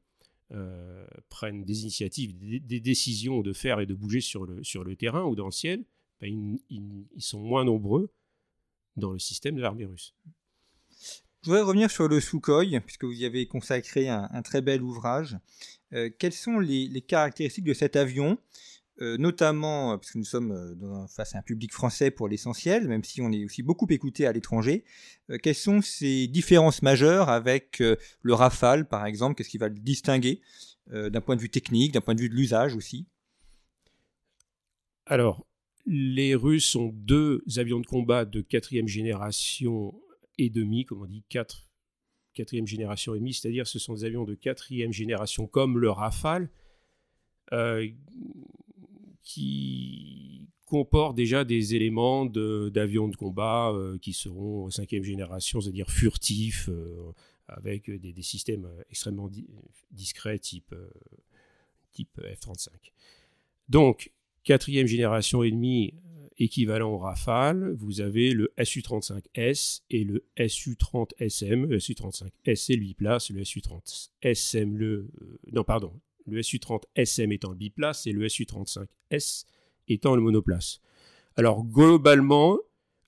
euh, 0.51 1.07
des 1.41 1.81
initiatives, 1.81 2.37
des, 2.37 2.79
décisions 2.79 3.41
de 3.41 3.51
faire 3.51 3.79
et 3.79 3.87
de 3.87 3.95
bouger 3.95 4.21
sur 4.21 4.45
le, 4.45 4.63
sur 4.63 4.83
le 4.83 4.95
terrain 4.95 5.23
ou 5.23 5.35
dans 5.35 5.45
le 5.45 5.51
ciel, 5.51 5.83
ben, 6.21 6.59
ils, 6.69 7.05
sont 7.17 7.39
moins 7.39 7.65
nombreux 7.65 8.11
dans 8.95 9.11
le 9.11 9.17
système 9.17 9.55
de 9.55 9.61
l'armée 9.61 9.85
russe. 9.85 10.13
Je 11.41 11.49
voudrais 11.49 11.61
revenir 11.63 11.89
sur 11.89 12.07
le 12.07 12.19
Sukhoi, 12.19 12.79
puisque 12.85 13.05
vous 13.05 13.19
y 13.19 13.25
avez 13.25 13.47
consacré 13.47 14.07
un, 14.07 14.41
très 14.43 14.61
bel 14.61 14.83
ouvrage. 14.83 15.35
Euh, 15.93 16.09
quelles 16.17 16.33
sont 16.33 16.59
les, 16.59 17.01
caractéristiques 17.01 17.65
de 17.65 17.73
cet 17.73 17.95
avion? 17.95 18.37
Euh, 19.01 19.15
notamment 19.17 19.93
euh, 19.93 19.97
parce 19.97 20.11
que 20.11 20.17
nous 20.17 20.25
sommes 20.25 21.07
face 21.07 21.33
à 21.33 21.39
un 21.39 21.41
public 21.41 21.71
français 21.71 22.11
pour 22.11 22.27
l'essentiel, 22.27 22.87
même 22.89 23.03
si 23.05 23.21
on 23.21 23.31
est 23.31 23.45
aussi 23.45 23.63
beaucoup 23.63 23.87
écouté 23.89 24.27
à 24.27 24.33
l'étranger. 24.33 24.83
quelles 25.41 25.55
sont 25.55 25.81
ces 25.81 26.27
différences 26.27 26.81
majeures 26.81 27.29
avec 27.29 27.79
le 27.79 28.33
Rafale, 28.33 28.87
par 28.87 29.05
exemple? 29.05 29.35
Qu'est-ce 29.35 29.49
qui 29.49 29.57
va 29.57 29.69
le 29.69 29.75
distinguer 29.75 30.41
d'un 30.87 31.21
point 31.21 31.35
de 31.35 31.41
vue 31.41 31.49
technique, 31.49 31.93
d'un 31.93 32.01
point 32.01 32.15
de 32.15 32.19
vue 32.19 32.29
de 32.29 32.35
l'usage 32.35 32.75
aussi? 32.75 33.07
Alors, 35.05 35.47
les 35.85 36.35
Russes 36.35 36.75
ont 36.75 36.91
deux 36.93 37.43
avions 37.57 37.79
de 37.79 37.85
combat 37.85 38.25
de 38.25 38.41
quatrième 38.41 38.87
génération 38.87 39.93
et 40.37 40.49
demi, 40.49 40.85
comme 40.85 41.01
on 41.01 41.05
dit, 41.05 41.23
quatre, 41.29 41.68
quatrième 42.33 42.67
génération 42.67 43.15
et 43.15 43.19
demi, 43.19 43.33
c'est-à-dire 43.33 43.67
ce 43.67 43.79
sont 43.79 43.93
des 43.93 44.05
avions 44.05 44.23
de 44.23 44.35
quatrième 44.35 44.93
génération 44.93 45.47
comme 45.47 45.77
le 45.77 45.89
Rafale, 45.89 46.49
qui 49.23 50.47
comporte 50.69 51.15
déjà 51.15 51.43
des 51.43 51.75
éléments 51.75 52.25
d'avions 52.25 53.07
de, 53.07 53.15
combat 53.15 53.71
euh, 53.71 53.97
qui 53.97 54.13
seront 54.13 54.69
cinquième 54.69 55.03
génération, 55.03 55.59
c'est-à-dire 55.59 55.89
furtifs, 55.89 56.69
euh, 56.69 57.11
avec 57.47 57.89
des, 57.89 58.21
systèmes 58.21 58.69
extrêmement 58.91 59.29
discrets 59.91 60.37
type, 60.37 60.71
euh, 60.71 60.89
type 61.91 62.21
F-35. 62.21 62.69
Donc, 63.67 64.11
quatrième 64.43 64.85
génération 64.85 65.41
et 65.41 65.49
demie 65.49 65.95
équivalent 66.39 66.91
au 66.91 66.97
Rafale, 66.97 67.73
vous 67.77 68.01
avez 68.01 68.31
le 68.31 68.51
Su-35S 68.63 69.81
et 69.89 70.03
le 70.03 70.23
Su-30SM. 70.47 71.65
Le 71.65 71.79
Su-35S, 71.79 72.55
c'est 72.55 72.75
le 72.75 72.81
biplace, 72.81 73.29
le 73.29 73.43
Su-30SM, 73.43 74.77
le... 74.77 75.09
non, 75.51 75.63
pardon, 75.63 75.93
le 76.29 76.41
SU-30SM 76.41 77.31
étant 77.31 77.49
le 77.49 77.57
biplace 77.57 78.07
et 78.07 78.11
le 78.11 78.27
SU-35S 78.27 79.45
étant 79.87 80.15
le 80.15 80.21
monoplace. 80.21 80.81
Alors 81.35 81.65
globalement, 81.65 82.57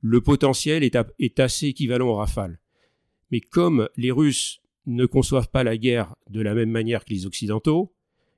le 0.01 0.21
potentiel 0.21 0.83
est, 0.83 1.39
assez 1.39 1.67
équivalent 1.67 2.07
au 2.07 2.15
Rafale. 2.15 2.59
Mais 3.31 3.39
comme 3.39 3.87
les 3.95 4.11
Russes 4.11 4.61
ne 4.87 5.05
conçoivent 5.05 5.49
pas 5.49 5.63
la 5.63 5.77
guerre 5.77 6.15
de 6.29 6.41
la 6.41 6.53
même 6.53 6.71
manière 6.71 7.05
que 7.05 7.11
les 7.11 7.25
Occidentaux, 7.25 7.93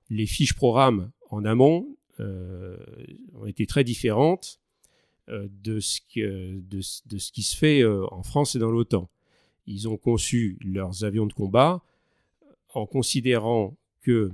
les 0.09 0.25
fiches 0.25 0.53
programmes 0.53 1.11
en 1.29 1.45
amont 1.45 1.97
euh, 2.19 2.77
ont 3.33 3.45
été 3.45 3.65
très 3.65 3.83
différentes 3.83 4.59
euh, 4.59 4.62
de, 5.29 5.79
ce 5.79 5.99
de, 6.17 6.81
ce 6.81 7.31
qui 7.31 7.43
se 7.43 7.55
fait 7.55 7.81
euh, 7.81 8.05
en 8.11 8.23
France 8.23 8.55
et 8.55 8.59
dans 8.59 8.71
l'OTAN. 8.71 9.09
Ils 9.65 9.87
ont 9.87 9.97
conçu 9.97 10.57
leurs 10.61 11.03
avions 11.03 11.25
de 11.25 11.33
combat 11.33 11.81
en 12.73 12.85
considérant 12.85 13.77
que 14.01 14.31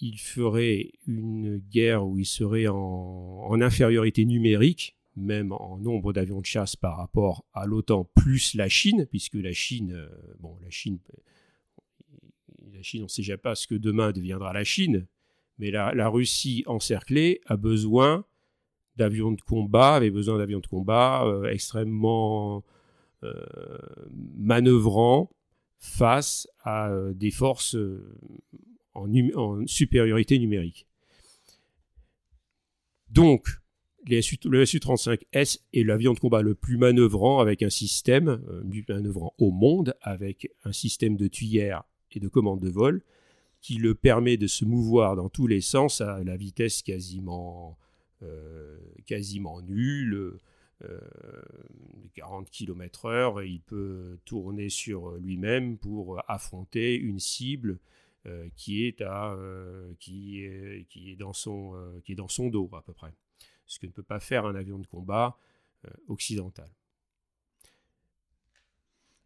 il 0.00 0.18
ferait 0.18 0.92
une 1.06 1.58
guerre 1.58 2.06
où 2.06 2.18
il 2.18 2.26
serait 2.26 2.66
en, 2.68 3.60
infériorité 3.60 4.24
numérique, 4.24 4.96
même 5.16 5.52
en 5.52 5.78
nombre 5.78 6.12
d'avions 6.12 6.40
de 6.40 6.46
chasse 6.46 6.76
par 6.76 6.96
rapport 6.96 7.44
à 7.52 7.66
l'OTAN 7.66 8.04
plus 8.14 8.54
la 8.54 8.68
Chine, 8.68 9.06
puisque 9.10 9.34
la 9.34 9.52
Chine, 9.52 9.92
euh, 9.92 10.08
bon, 10.38 10.56
la 10.62 10.70
Chine, 10.70 10.98
la 12.72 12.82
Chine, 12.82 13.02
on 13.02 13.04
ne 13.04 13.08
sait 13.08 13.22
jamais 13.22 13.38
pas 13.38 13.54
ce 13.54 13.66
que 13.66 13.74
demain 13.74 14.12
deviendra 14.12 14.52
la 14.52 14.64
Chine, 14.64 15.06
mais 15.58 15.70
la, 15.70 16.08
Russie 16.08 16.64
encerclée 16.66 17.40
a 17.46 17.56
besoin 17.56 18.24
d'avions 19.00 19.32
de 19.32 19.40
combat, 19.40 19.96
avait 19.96 20.10
besoin 20.10 20.38
d'avions 20.38 20.60
de 20.60 20.66
combat 20.66 21.24
euh, 21.26 21.50
extrêmement 21.50 22.62
euh, 23.24 23.34
face 25.78 26.46
à 26.62 26.90
des 27.14 27.30
forces 27.30 27.76
en, 28.94 29.66
supériorité 29.66 30.38
numérique. 30.38 30.86
Donc, 33.10 33.48
le 34.06 34.64
Su-35S 34.64 35.60
est 35.74 35.84
l'avion 35.84 36.14
de 36.14 36.18
combat 36.18 36.42
le 36.42 36.54
plus 36.54 36.78
manœuvrant 36.78 37.40
avec 37.40 37.62
un 37.62 37.70
système, 37.70 38.28
euh, 38.28 38.82
manœuvrant 38.88 39.34
au 39.38 39.50
monde, 39.50 39.94
avec 40.00 40.50
un 40.64 40.72
système 40.72 41.16
de 41.16 41.26
tuyère 41.26 41.82
et 42.12 42.20
de 42.20 42.28
commande 42.28 42.60
de 42.60 42.70
vol 42.70 43.02
qui 43.60 43.74
le 43.74 43.94
permet 43.94 44.38
de 44.38 44.46
se 44.46 44.64
mouvoir 44.64 45.16
dans 45.16 45.28
tous 45.28 45.46
les 45.46 45.60
sens 45.60 46.00
à 46.00 46.24
la 46.24 46.36
vitesse 46.36 46.82
quasiment, 46.82 47.76
euh, 47.78 47.84
quasiment 49.06 49.62
nulle, 49.62 50.38
40 52.14 52.50
km/h. 52.50 53.46
Il 53.46 53.60
peut 53.60 54.18
tourner 54.24 54.68
sur 54.68 55.12
lui-même 55.16 55.78
pour 55.78 56.22
affronter 56.28 56.96
une 56.96 57.20
cible 57.20 57.78
euh, 58.26 58.50
qui, 58.54 58.84
est 58.84 59.00
à, 59.00 59.32
euh, 59.32 59.94
qui, 59.98 60.42
est, 60.42 60.86
qui, 60.90 61.10
est 61.10 61.16
dans 61.16 61.32
son, 61.32 61.74
euh, 61.74 62.02
qui 62.04 62.12
est 62.12 62.16
dans 62.16 62.28
son 62.28 62.50
dos 62.50 62.68
à 62.74 62.82
peu 62.82 62.92
près. 62.92 63.14
Ce 63.64 63.78
que 63.78 63.86
ne 63.86 63.92
peut 63.92 64.02
pas 64.02 64.20
faire 64.20 64.44
un 64.44 64.54
avion 64.54 64.78
de 64.78 64.86
combat 64.86 65.38
occidental. 66.08 66.70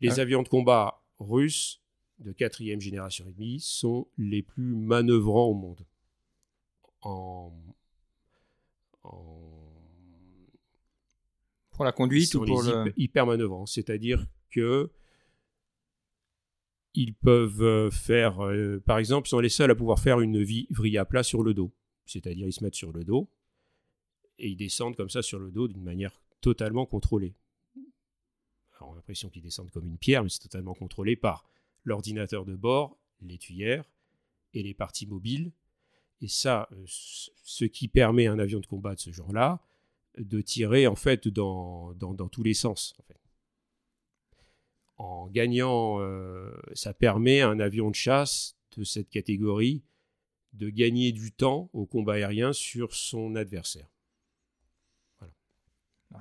Les 0.01 0.21
ah. 0.21 0.23
avions 0.23 0.45
de 0.45 0.49
combat 0.49 1.03
russes 1.19 1.83
de 2.21 2.31
quatrième 2.31 2.81
génération 2.81 3.29
et 3.29 3.33
demie 3.33 3.59
sont 3.59 4.07
les 4.17 4.43
plus 4.43 4.77
manœuvrants 4.77 5.47
au 5.47 5.55
monde. 5.55 5.85
En, 7.01 7.53
pour 11.75 11.85
la 11.85 11.93
conduite 11.93 12.35
ou 12.35 12.45
pour 12.45 12.63
le... 12.63 12.93
hyper 12.97 13.27
manœuvrants, 13.27 13.67
c'est-à-dire 13.67 14.27
que 14.51 14.91
ils 16.95 17.15
peuvent 17.15 17.63
euh, 17.63 17.91
faire, 17.91 18.45
euh, 18.45 18.81
par 18.87 18.99
exemple, 18.99 19.27
ils 19.27 19.31
sont 19.31 19.41
les 19.41 19.49
seuls 19.49 19.71
à 19.71 19.75
pouvoir 19.75 19.99
faire 19.99 20.21
une 20.21 20.43
vie 20.43 20.69
vrille 20.71 20.97
à 20.97 21.05
plat 21.05 21.25
sur 21.25 21.43
le 21.43 21.53
dos. 21.53 21.73
C'est-à-dire, 22.07 22.47
ils 22.47 22.53
se 22.53 22.63
mettent 22.63 22.77
sur 22.77 22.93
le 22.93 23.03
dos 23.03 23.29
et 24.39 24.49
ils 24.49 24.57
descendent 24.57 24.97
comme 24.97 25.11
ça 25.11 25.23
sur 25.23 25.41
le 25.41 25.51
dos 25.51 25.67
d'une 25.67 25.83
manière 25.83 26.23
totalement 26.41 26.87
contrôlée. 26.87 27.35
Alors, 28.77 28.91
on 28.91 28.93
a 28.93 28.97
l'impression 28.97 29.29
qu'ils 29.29 29.43
descendent 29.43 29.71
comme 29.71 29.87
une 29.87 29.99
pierre, 29.99 30.23
mais 30.23 30.29
c'est 30.29 30.41
totalement 30.41 30.75
contrôlé 30.75 31.17
par 31.17 31.49
l'ordinateur 31.83 32.45
de 32.45 32.55
bord, 32.55 32.97
les 33.21 33.39
tuyères 33.39 33.91
et 34.53 34.63
les 34.63 34.75
parties 34.75 35.07
mobiles. 35.07 35.53
Et 36.21 36.29
ça, 36.29 36.69
euh, 36.73 36.85
ce 36.87 37.65
qui 37.65 37.89
permet 37.89 38.27
à 38.27 38.33
un 38.33 38.39
avion 38.39 38.61
de 38.61 38.67
combat 38.67 38.95
de 38.95 39.01
ce 39.01 39.11
genre-là 39.11 39.61
de 40.19 40.41
tirer 40.41 40.87
en 40.87 40.95
fait 40.95 41.29
dans, 41.29 41.93
dans, 41.95 42.29
tous 42.29 42.43
les 42.43 42.55
sens. 42.55 42.95
En 44.97 45.27
gagnant, 45.29 46.01
euh, 46.01 46.53
ça 46.75 46.95
permet 46.95 47.41
à 47.41 47.49
un 47.49 47.59
avion 47.59 47.91
de 47.91 47.97
chasse 47.97 48.57
de 48.77 48.85
cette 48.85 49.11
catégorie 49.11 49.83
de 50.53 50.71
gagner 50.71 51.11
du 51.11 51.33
temps 51.33 51.69
au 51.73 51.85
combat 51.85 52.15
aérien 52.15 52.53
sur 52.53 52.95
son 52.95 53.35
adversaire. 53.35 53.89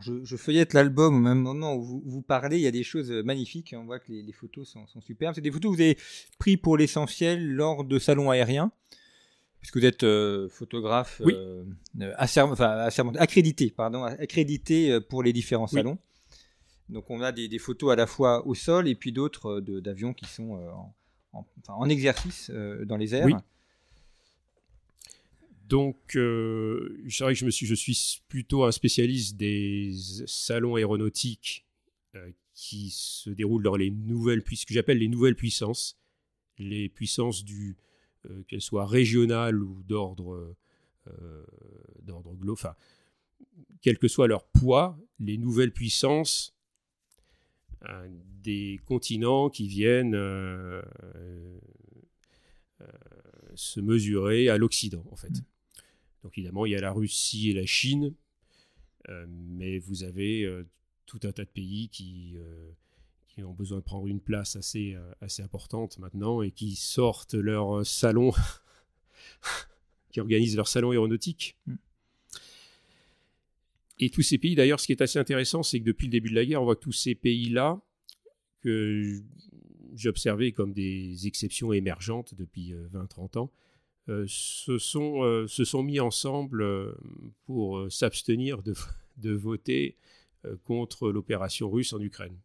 je, 0.01 0.35
feuillette 0.35 0.73
l'album 0.73 1.15
au 1.15 1.19
même 1.19 1.39
moment 1.39 1.75
où 1.75 2.01
vous, 2.03 2.21
parlez, 2.23 2.57
il 2.57 2.63
y 2.63 2.67
a 2.67 2.71
des 2.71 2.83
choses 2.83 3.11
magnifiques, 3.11 3.75
on 3.77 3.85
voit 3.85 3.99
que 3.99 4.11
les, 4.11 4.33
photos 4.33 4.67
sont, 4.67 5.01
superbes. 5.01 5.35
C'est 5.35 5.41
des 5.41 5.51
photos 5.51 5.71
que 5.71 5.75
vous 5.75 5.81
avez 5.83 5.97
prises 6.39 6.57
pour 6.57 6.77
l'essentiel 6.77 7.47
lors 7.47 7.83
de 7.83 7.99
salons 7.99 8.31
aériens. 8.31 8.71
Puisque 9.63 9.77
vous 9.77 9.85
êtes 9.85 10.05
photographe 10.49 11.23
accrédité, 13.15 13.71
pardon, 13.71 14.03
accrédité 14.03 14.99
pour 15.01 15.23
les 15.23 15.31
différents 15.33 15.67
salons. 15.67 15.97
Donc 16.89 17.09
on 17.09 17.21
a 17.21 17.31
des, 17.31 17.57
photos 17.57 17.93
à 17.93 17.95
la 17.95 18.05
fois 18.05 18.45
au 18.45 18.53
sol 18.53 18.87
et 18.87 18.93
puis 18.93 19.11
d'autres 19.11 19.61
d'avions 19.61 20.13
qui 20.13 20.25
sont 20.25 20.59
en, 21.67 21.89
exercice 21.89 22.51
dans 22.51 22.97
les 22.97 23.15
airs. 23.15 23.41
Donc, 25.73 26.15
euh, 26.15 27.03
c'est 27.09 27.23
vrai 27.23 27.33
que 27.33 27.39
je, 27.39 27.45
me 27.45 27.49
suis, 27.49 27.65
je 27.65 27.73
suis 27.73 28.21
plutôt 28.27 28.63
un 28.63 28.71
spécialiste 28.71 29.37
des 29.37 29.91
salons 30.27 30.75
aéronautiques 30.75 31.65
euh, 32.15 32.29
qui 32.53 32.91
se 32.91 33.31
déroulent 33.31 33.63
dans 33.63 33.75
les 33.75 33.89
nouvelles 33.89 34.43
ce 34.53 34.65
que 34.65 34.73
j'appelle 34.75 34.99
les 34.99 35.07
nouvelles 35.07 35.35
puissances, 35.35 35.97
les 36.59 36.89
puissances 36.89 37.43
du 37.43 37.75
euh, 38.29 38.43
qu'elles 38.47 38.61
soient 38.61 38.87
régionales 38.87 39.61
ou 39.61 39.83
d'ordre 39.83 40.55
d'ordre 42.01 42.33
global, 42.35 42.53
enfin, 42.53 42.75
quel 43.81 43.97
que 43.97 44.07
soit 44.07 44.27
leur 44.27 44.45
poids, 44.45 44.97
les 45.19 45.37
nouvelles 45.37 45.73
puissances 45.73 46.55
des 48.41 48.79
continents 48.85 49.49
qui 49.49 49.67
viennent 49.67 50.15
se 53.55 53.81
mesurer 53.81 54.47
à 54.47 54.57
l'Occident, 54.57 55.03
en 55.11 55.17
fait. 55.17 55.29
Mm. 55.29 55.43
Donc 56.23 56.37
évidemment, 56.37 56.65
il 56.65 56.71
y 56.71 56.75
a 56.75 56.81
la 56.81 56.91
Russie 56.91 57.49
et 57.49 57.53
la 57.53 57.65
Chine, 57.65 58.13
euh, 59.09 59.25
mais 59.27 59.79
vous 59.79 60.03
avez 60.03 60.43
euh, 60.43 60.63
tout 61.05 61.19
un 61.23 61.31
tas 61.31 61.43
de 61.43 61.49
pays 61.49 61.89
qui, 61.89 62.35
euh, 62.37 62.71
qui, 63.33 63.43
ont 63.43 63.53
besoin 63.53 63.79
de 63.79 63.83
prendre 63.83 64.07
une 64.07 64.19
place 64.19 64.55
assez, 64.55 64.95
assez 65.21 65.41
importante 65.41 65.97
maintenant 65.99 66.41
et 66.41 66.51
qui 66.51 66.75
sortent 66.75 67.33
leur 67.33 67.85
salon, 67.85 68.31
qui 70.11 70.19
organisent 70.19 70.55
leur 70.55 70.67
salon 70.67 70.91
aéronautique. 70.91 71.57
Mm. 71.65 71.75
Et 73.99 74.09
tous 74.09 74.21
ces 74.21 74.37
pays, 74.37 74.55
d'ailleurs, 74.55 74.79
ce 74.79 74.87
qui 74.87 74.91
est 74.91 75.01
assez 75.01 75.19
intéressant, 75.19 75.63
c'est 75.63 75.79
que 75.79 75.85
depuis 75.85 76.07
le 76.07 76.11
début 76.11 76.29
de 76.29 76.35
la 76.35 76.45
guerre, 76.45 76.61
on 76.61 76.65
voit 76.65 76.75
que 76.75 76.81
tous 76.81 76.91
ces 76.91 77.15
pays-là, 77.15 77.79
que 78.61 79.21
j'observais 79.95 80.51
comme 80.51 80.73
des 80.73 81.27
exceptions 81.27 81.71
émergentes 81.73 82.33
depuis 82.35 82.73
20-30 82.93 83.37
ans, 83.37 83.51
euh, 84.09 84.25
se, 84.27 84.77
sont, 84.79 85.23
euh, 85.23 85.47
se 85.47 85.63
sont 85.63 85.81
mis 85.81 86.01
ensemble 86.01 86.61
euh, 86.61 86.93
pour 87.45 87.89
s'abstenir 87.89 88.61
de, 88.61 88.73
de, 89.17 89.31
voter 89.31 89.95
contre 90.65 91.09
l'opération 91.09 91.69
russe 91.69 91.93
en 91.93 92.01
Ukraine. 92.01 92.35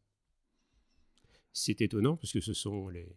C'est 1.58 1.80
étonnant 1.80 2.16
parce 2.16 2.32
que 2.32 2.40
ce 2.40 2.54
sont 2.54 2.88
les, 2.88 3.16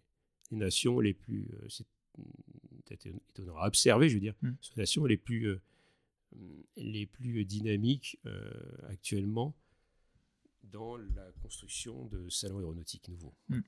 nations 0.52 1.00
les 1.00 1.14
plus, 1.14 1.48
c'est 1.70 3.06
étonnant 3.06 3.58
à 3.58 3.68
observer, 3.68 4.10
je 4.10 4.16
veux 4.16 4.20
dire, 4.20 4.36
mm. 4.42 4.52
ce 4.60 4.70
sont 4.70 4.74
les 4.76 4.82
nations 4.82 5.06
les 5.06 5.18
plus, 5.18 5.60
les 6.76 7.06
plus 7.06 7.46
dynamiques 7.46 8.20
actuellement 8.90 9.56
dans 10.64 10.98
la 10.98 11.32
construction 11.42 12.06
de 12.06 12.30
salons 12.30 12.60
aéronautiques 12.60 13.08
nouveaux. 13.10 13.34
Mm. 13.50 13.60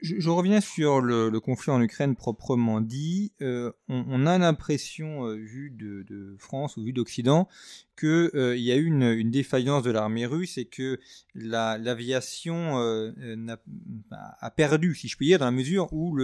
Je, 0.00 0.30
reviens 0.30 0.60
sur 0.60 1.00
le, 1.00 1.40
conflit 1.40 1.72
en 1.72 1.82
Ukraine 1.82 2.14
proprement 2.14 2.80
dit. 2.80 3.32
Euh, 3.42 3.72
on, 3.88 4.26
a 4.26 4.38
l'impression, 4.38 5.26
euh, 5.26 5.34
vu 5.34 5.70
de, 5.70 6.36
France 6.38 6.76
ou 6.76 6.84
vu 6.84 6.92
d'Occident, 6.92 7.48
qu'il 7.98 8.30
euh, 8.34 8.56
y 8.56 8.70
a 8.70 8.76
eu 8.76 8.84
une, 8.84 9.28
défaillance 9.28 9.82
de 9.82 9.90
l'armée 9.90 10.24
russe 10.24 10.56
et 10.56 10.66
que 10.66 11.00
l'aviation 11.34 12.76
a, 14.12 14.50
perdu, 14.52 14.94
si 14.94 15.08
je 15.08 15.16
puis 15.16 15.26
dire, 15.26 15.40
dans 15.40 15.46
la 15.46 15.50
mesure 15.50 15.92
où 15.92 16.16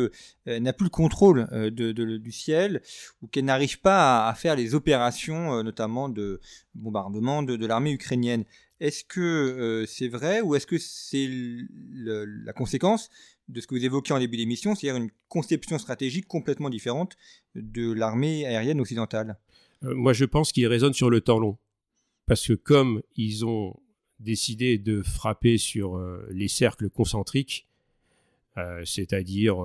elle 0.45 0.63
n'a 0.63 0.73
plus 0.73 0.85
le 0.85 0.91
contrôle 0.91 1.49
du 1.73 2.33
ciel 2.33 2.81
ou 3.23 3.27
qu'elle 3.27 3.47
n'arrive 3.47 3.81
pas 3.81 4.29
à, 4.29 4.35
faire 4.35 4.55
les 4.55 4.77
opérations, 4.77 5.65
notamment 5.65 6.09
de 6.09 6.41
bombardement 6.77 7.43
de, 7.43 7.67
l'armée 7.67 7.91
ukrainienne. 7.91 8.45
Est-ce 8.79 9.05
que 9.05 9.85
c'est 9.89 10.09
vrai 10.09 10.43
ou 10.43 10.55
est-ce 10.55 10.67
que 10.67 10.79
c'est 10.79 11.29
la 12.05 12.53
conséquence 12.53 13.11
de 13.49 13.61
ce 13.61 13.67
que 13.67 13.75
vous 13.75 13.85
évoquiez 13.85 14.15
en 14.15 14.19
début 14.19 14.37
d'émission, 14.37 14.75
c'est-à-dire 14.75 15.03
une 15.03 15.11
conception 15.29 15.79
stratégique 15.79 16.27
complètement 16.27 16.71
différente 16.71 17.17
de 17.55 17.93
l'armée 17.93 18.47
aérienne 18.47 18.81
occidentale 18.81 19.39
euh, 19.85 19.95
Moi, 19.95 20.13
je 20.13 20.25
pense 20.25 20.53
qu'ils 20.53 20.67
raisonnent 20.67 20.95
sur 20.95 21.11
le 21.11 21.21
temps 21.21 21.39
long. 21.39 21.59
Parce 22.27 22.47
que 22.47 22.55
comme 22.55 23.03
ils 23.17 23.45
ont 23.45 23.79
décidé 24.19 24.79
de 24.79 25.03
frapper 25.03 25.59
sur 25.59 25.97
euh, 25.97 26.27
les 26.31 26.49
cercles 26.49 26.89
concentriques, 26.89 27.69
euh, 28.57 28.83
c'est-à-dire 28.85 29.57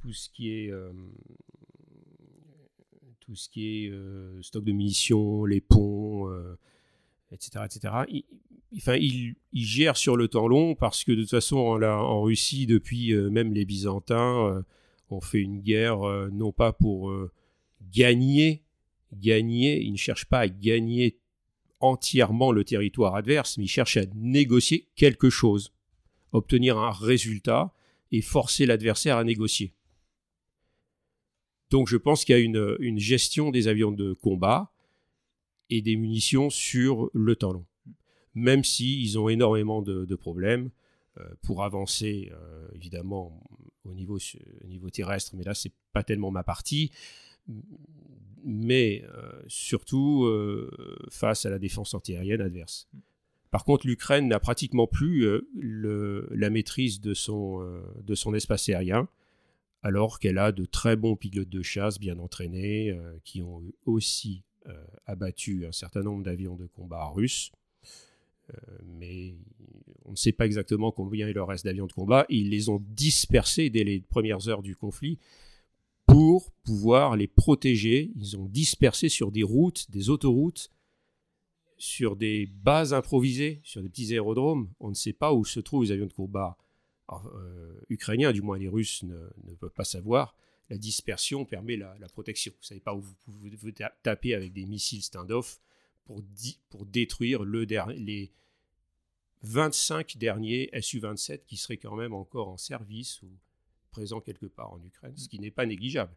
tout 0.00 0.12
ce 0.12 0.28
qui 0.30 0.50
est 0.50 0.72
tout 3.20 3.34
ce 3.36 3.48
qui 3.48 3.86
est 3.86 3.92
stock 4.42 4.64
de 4.64 4.72
munitions, 4.72 5.44
les 5.44 5.60
ponts, 5.60 6.30
etc., 7.30 7.64
etc 7.64 8.24
enfin, 8.76 8.96
il, 8.96 9.36
gère 9.52 9.96
sur 9.96 10.16
le 10.16 10.28
temps 10.28 10.48
long 10.48 10.74
parce 10.74 11.04
que 11.04 11.12
de 11.12 11.22
toute 11.22 11.30
façon, 11.30 11.56
en, 11.56 12.22
Russie, 12.22 12.66
depuis 12.66 13.12
euh, 13.12 13.30
même 13.30 13.52
les 13.52 13.64
Byzantins, 13.64 14.48
euh, 14.48 14.62
on 15.10 15.20
fait 15.20 15.40
une 15.40 15.60
guerre 15.60 16.02
euh, 16.02 16.28
non 16.32 16.52
pas 16.52 16.72
pour 16.72 17.12
gagner, 17.92 18.64
gagner, 19.12 19.82
ils 19.82 19.92
ne 19.92 19.96
cherchent 19.96 20.26
pas 20.26 20.40
à 20.40 20.48
gagner 20.48 21.18
entièrement 21.80 22.50
le 22.50 22.64
territoire 22.64 23.14
adverse, 23.14 23.58
mais 23.58 23.64
ils 23.64 23.68
cherchent 23.68 23.98
à 23.98 24.06
négocier 24.14 24.88
quelque 24.96 25.30
chose, 25.30 25.72
obtenir 26.32 26.78
un 26.78 26.90
résultat 26.90 27.72
et 28.10 28.22
forcer 28.22 28.66
l'adversaire 28.66 29.18
à 29.18 29.24
négocier. 29.24 29.74
Donc 31.70 31.88
je 31.88 31.96
pense 31.96 32.24
qu'il 32.24 32.36
y 32.36 32.38
a 32.38 32.42
une 32.78 32.98
gestion 32.98 33.50
des 33.50 33.68
avions 33.68 33.92
de 33.92 34.12
combat 34.14 34.72
et 35.70 35.82
des 35.82 35.96
munitions 35.96 36.50
sur 36.50 37.10
le 37.12 37.36
temps 37.36 37.52
long 37.52 37.66
même 38.34 38.64
s'ils 38.64 39.18
ont 39.18 39.28
énormément 39.28 39.82
de, 39.82 40.14
problèmes 40.14 40.70
euh, 41.18 41.24
pour 41.42 41.62
avancer, 41.64 42.30
euh, 42.32 42.68
évidemment, 42.74 43.42
au 43.84 43.94
niveau, 43.94 44.18
terrestre, 44.90 45.34
mais 45.36 45.44
là, 45.44 45.54
c'est 45.54 45.72
pas 45.92 46.02
tellement 46.02 46.30
ma 46.30 46.42
partie, 46.42 46.90
mais 48.44 49.04
euh, 49.04 49.42
surtout 49.46 50.28
face 51.10 51.46
à 51.46 51.50
la 51.50 51.58
défense 51.58 51.94
antiaérienne 51.94 52.40
adverse. 52.40 52.88
Par 53.50 53.64
contre, 53.64 53.86
l'Ukraine 53.86 54.26
n'a 54.26 54.40
pratiquement 54.40 54.88
plus 54.88 55.28
la 55.54 56.50
maîtrise 56.50 57.00
de 57.00 57.14
son 57.14 58.34
espace 58.34 58.68
aérien, 58.68 59.08
alors 59.82 60.18
qu'elle 60.18 60.38
a 60.38 60.50
de 60.50 60.64
très 60.64 60.96
bons 60.96 61.14
pilotes 61.14 61.50
de 61.50 61.62
chasse 61.62 62.00
bien 62.00 62.18
entraînés, 62.18 62.98
qui 63.22 63.42
ont 63.42 63.62
aussi 63.84 64.42
abattu 65.06 65.66
un 65.66 65.72
certain 65.72 66.02
nombre 66.02 66.24
d'avions 66.24 66.56
de 66.56 66.66
combat 66.66 67.06
russes. 67.06 67.52
Euh, 68.52 68.78
mais 68.84 69.34
on 70.04 70.12
ne 70.12 70.16
sait 70.16 70.32
pas 70.32 70.46
exactement 70.46 70.92
combien 70.92 71.28
il 71.28 71.34
leur 71.34 71.48
reste 71.48 71.64
d'avions 71.64 71.86
de 71.86 71.92
combat. 71.92 72.26
Ils 72.28 72.50
les 72.50 72.68
ont 72.68 72.82
dispersés 72.90 73.70
dès 73.70 73.84
les 73.84 74.00
premières 74.00 74.48
heures 74.48 74.62
du 74.62 74.76
conflit 74.76 75.18
pour 76.06 76.50
pouvoir 76.62 77.16
les 77.16 77.26
protéger. 77.26 78.10
Ils 78.16 78.36
ont 78.36 78.46
dispersé 78.46 79.08
sur 79.08 79.30
des 79.30 79.42
routes, 79.42 79.90
des 79.90 80.10
autoroutes, 80.10 80.70
sur 81.78 82.16
des 82.16 82.46
bases 82.46 82.94
improvisées, 82.94 83.60
sur 83.64 83.82
des 83.82 83.88
petits 83.88 84.12
aérodromes. 84.12 84.68
On 84.80 84.90
ne 84.90 84.94
sait 84.94 85.12
pas 85.12 85.32
où 85.32 85.44
se 85.44 85.60
trouvent 85.60 85.84
les 85.84 85.92
avions 85.92 86.06
de 86.06 86.12
combat 86.12 86.56
euh, 87.10 87.80
ukrainiens, 87.90 88.32
du 88.32 88.42
moins 88.42 88.58
les 88.58 88.68
Russes 88.68 89.02
ne, 89.02 89.54
peuvent 89.58 89.70
pas 89.70 89.84
savoir. 89.84 90.34
La 90.70 90.78
dispersion 90.78 91.44
permet 91.44 91.76
la, 91.76 91.94
protection. 92.12 92.52
Vous 92.52 92.62
ne 92.62 92.66
savez 92.66 92.80
pas 92.80 92.94
où 92.94 93.00
vous 93.00 93.14
pouvez 93.58 93.74
taper 94.02 94.34
avec 94.34 94.52
des 94.52 94.66
missiles 94.66 95.02
stand-off 95.02 95.60
pour, 96.04 96.22
pour 96.70 96.86
détruire 96.86 97.44
le 97.44 97.64
les 97.96 98.32
25 99.42 100.16
derniers 100.16 100.70
Su-27 100.80 101.44
qui 101.44 101.56
seraient 101.56 101.76
quand 101.76 101.96
même 101.96 102.14
encore 102.14 102.48
en 102.48 102.56
service 102.56 103.22
ou 103.22 103.28
présents 103.90 104.20
quelque 104.20 104.46
part 104.46 104.72
en 104.72 104.82
Ukraine, 104.82 105.16
ce 105.16 105.28
qui 105.28 105.38
n'est 105.38 105.50
pas 105.50 105.66
négligeable. 105.66 106.14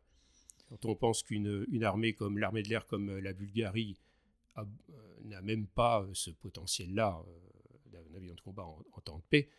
Quand 0.69 0.85
on 0.85 0.95
pense 0.95 1.23
qu'une 1.23 1.65
une 1.69 1.83
armée 1.83 2.13
comme 2.13 2.37
l'armée 2.37 2.63
de 2.63 2.69
l'air 2.69 2.85
comme 2.87 3.09
euh, 3.09 3.21
la 3.21 3.33
Bulgarie 3.33 3.97
euh, 4.57 4.63
n'a 5.23 5.41
même 5.41 5.67
pas 5.67 6.01
euh, 6.01 6.13
ce 6.13 6.31
potentiel-là 6.31 7.23
d'un 7.85 8.15
avion 8.15 8.33
de 8.33 8.41
combat 8.41 8.63
en, 8.63 8.83
en, 8.91 9.01
temps 9.01 9.17
de 9.17 9.23
paix, 9.29 9.49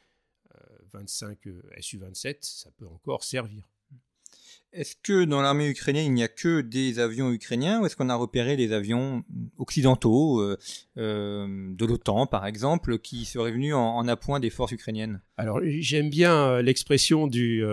25 0.92 1.38
Su-27, 1.80 2.38
ça 2.40 2.70
peut 2.72 2.86
encore 2.86 3.22
servir. 3.22 3.62
Est-ce 4.72 4.96
que 5.02 5.24
dans 5.24 5.40
l'armée 5.40 5.68
ukrainienne, 5.68 6.06
il 6.06 6.12
n'y 6.12 6.22
a 6.22 6.28
que 6.28 6.60
des 6.60 6.98
avions 6.98 7.32
ukrainiens 7.32 7.80
ou 7.80 7.86
est-ce 7.86 7.96
qu'on 7.96 8.10
a 8.10 8.14
repéré 8.14 8.56
des 8.56 8.72
avions 8.72 9.24
occidentaux, 9.56 10.40
euh, 10.40 10.58
euh, 10.98 11.74
de 11.74 11.86
l'OTAN 11.86 12.26
par 12.26 12.46
exemple, 12.46 12.98
qui 12.98 13.24
seraient 13.24 13.50
venus 13.50 13.74
en, 13.74 14.06
appoint 14.08 14.40
des 14.40 14.50
forces 14.50 14.72
ukrainiennes? 14.72 15.22
Alors 15.38 15.60
j'aime 15.64 16.10
bien 16.10 16.48
euh, 16.48 16.62
l'expression 16.62 17.26
du, 17.26 17.64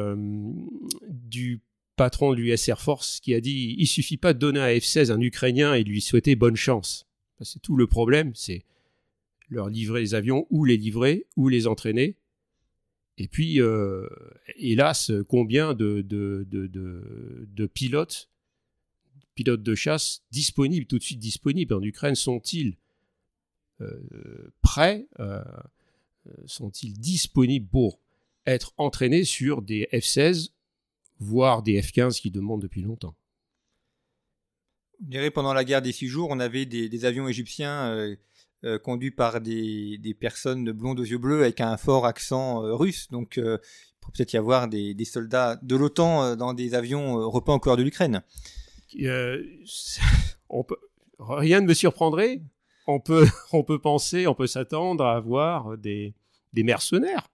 patron 1.98 2.32
de 2.32 2.38
l'US 2.38 2.68
Air 2.70 2.82
Force 2.82 3.20
qui 3.20 3.34
a 3.34 3.42
dit 3.42 3.76
il 3.78 3.88
suffit 3.88 4.18
pas 4.18 4.34
de 4.34 4.40
donner 4.40 4.62
à 4.62 4.74
F-16 4.74 5.12
un 5.12 5.20
Ukrainien 5.20 5.74
et 5.74 5.84
lui 5.84 6.02
souhaiter 6.02 6.36
bonne 6.36 6.56
chance. 6.56 7.08
C'est 7.42 7.62
tout 7.62 7.76
le 7.76 7.88
problème, 7.88 8.32
c'est 8.36 8.64
leur 9.50 9.70
livrer 9.70 10.00
les 10.00 10.16
avions 10.16 10.48
ou 10.50 10.64
les 10.64 10.78
livrer 10.78 11.28
ou 11.36 11.50
les 11.50 11.68
entraîner 11.68 12.16
et 13.18 13.28
puis, 13.28 13.62
euh, 13.62 14.08
hélas, 14.58 15.12
combien 15.30 15.74
de, 15.74 16.02
pilotes 17.74 18.30
pilotes 19.36 19.64
de 19.64 19.76
chasse 19.76 20.24
disponibles, 20.32 20.86
tout 20.86 20.98
de 20.98 21.04
suite 21.04 21.20
disponibles 21.20 21.74
en 21.74 21.82
Ukraine, 21.82 22.16
sont-ils 22.16 22.78
prêts 24.62 25.08
Sont-ils 26.46 26.94
disponibles 26.94 27.68
pour 27.68 28.00
être 28.46 28.74
entraînés 28.78 29.26
sur 29.26 29.62
des 29.62 29.90
F-16, 29.92 30.52
voire 31.20 31.64
des 31.64 31.82
F-15 31.82 32.22
qui 32.22 32.32
demandent 32.32 32.62
depuis 32.62 32.82
longtemps? 32.82 33.16
Je 35.02 35.08
dirais 35.08 35.32
pendant 35.32 35.54
la 35.54 35.66
guerre 35.66 35.82
des 35.82 35.92
six 35.92 36.08
jours, 36.08 36.30
on 36.32 36.40
avait 36.40 36.66
des, 36.66 37.06
avions 37.06 37.28
égyptiens 37.28 38.16
euh, 38.66 38.76
euh, 38.76 38.80
conduits 38.80 39.12
par 39.12 39.42
des, 39.42 40.18
personnes 40.20 40.72
blondes 40.72 41.00
aux 41.00 41.06
yeux 41.06 41.18
bleus 41.18 41.42
avec 41.42 41.62
un 41.62 41.78
fort 41.78 42.06
accent 42.06 42.64
euh, 42.64 42.74
russe. 42.76 43.10
Donc, 43.12 43.38
il 43.38 43.60
pourrait 44.00 44.14
peut-être 44.14 44.34
y 44.34 44.38
avoir 44.38 44.68
des, 44.68 45.06
soldats 45.06 45.58
de 45.62 45.76
l'OTAN 45.76 46.36
dans 46.36 46.54
des 46.54 46.74
avions 46.74 47.30
repas 47.30 47.54
en 47.54 47.60
couleur 47.60 47.78
de 47.78 47.84
l'Ukraine. 47.84 48.24
rien 51.20 51.62
ne 51.62 51.68
me 51.68 51.74
surprendrait. 51.74 52.42
On 52.88 53.00
peut, 53.00 53.28
on 53.52 53.64
peut 53.64 53.80
penser, 53.80 54.28
on 54.28 54.36
peut 54.36 54.48
s'attendre 54.48 55.04
à 55.06 55.16
avoir 55.16 55.78
des, 55.78 56.14
des 56.54 56.64
mercenaires. 56.64 57.28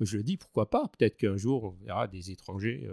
Je 0.00 0.16
le 0.16 0.22
dis, 0.22 0.36
pourquoi 0.36 0.70
pas? 0.70 0.88
Peut-être 0.88 1.16
qu'un 1.16 1.36
jour, 1.36 1.64
on 1.64 1.70
verra 1.84 2.08
des 2.08 2.30
étrangers 2.30 2.88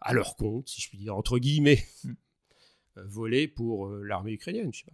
à 0.00 0.12
leur 0.12 0.36
compte, 0.36 0.68
si 0.68 0.80
je 0.80 0.88
puis 0.88 0.98
dire, 0.98 1.16
entre 1.16 1.38
guillemets, 1.38 1.84
euh, 2.98 3.04
voler 3.06 3.48
pour 3.48 3.86
euh, 3.86 4.02
l'armée 4.04 4.32
ukrainienne. 4.32 4.70
Je 4.72 4.80
sais 4.80 4.84
pas. 4.86 4.92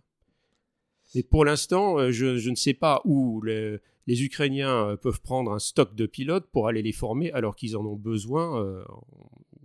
Mais 1.15 1.23
pour 1.23 1.45
l'instant, 1.45 1.99
euh, 1.99 2.13
je, 2.13 2.49
ne 2.49 2.55
sais 2.55 2.75
pas 2.75 3.01
où 3.05 3.43
les, 3.43 3.81
Ukrainiens 4.07 4.97
peuvent 5.03 5.21
prendre 5.21 5.53
un 5.53 5.59
stock 5.59 5.95
de 5.95 6.07
pilotes 6.07 6.47
pour 6.51 6.69
aller 6.69 6.83
les 6.83 6.93
former 6.93 7.33
alors 7.33 7.57
qu'ils 7.57 7.77
en 7.77 7.85
ont 7.85 7.97
besoin. 7.97 8.85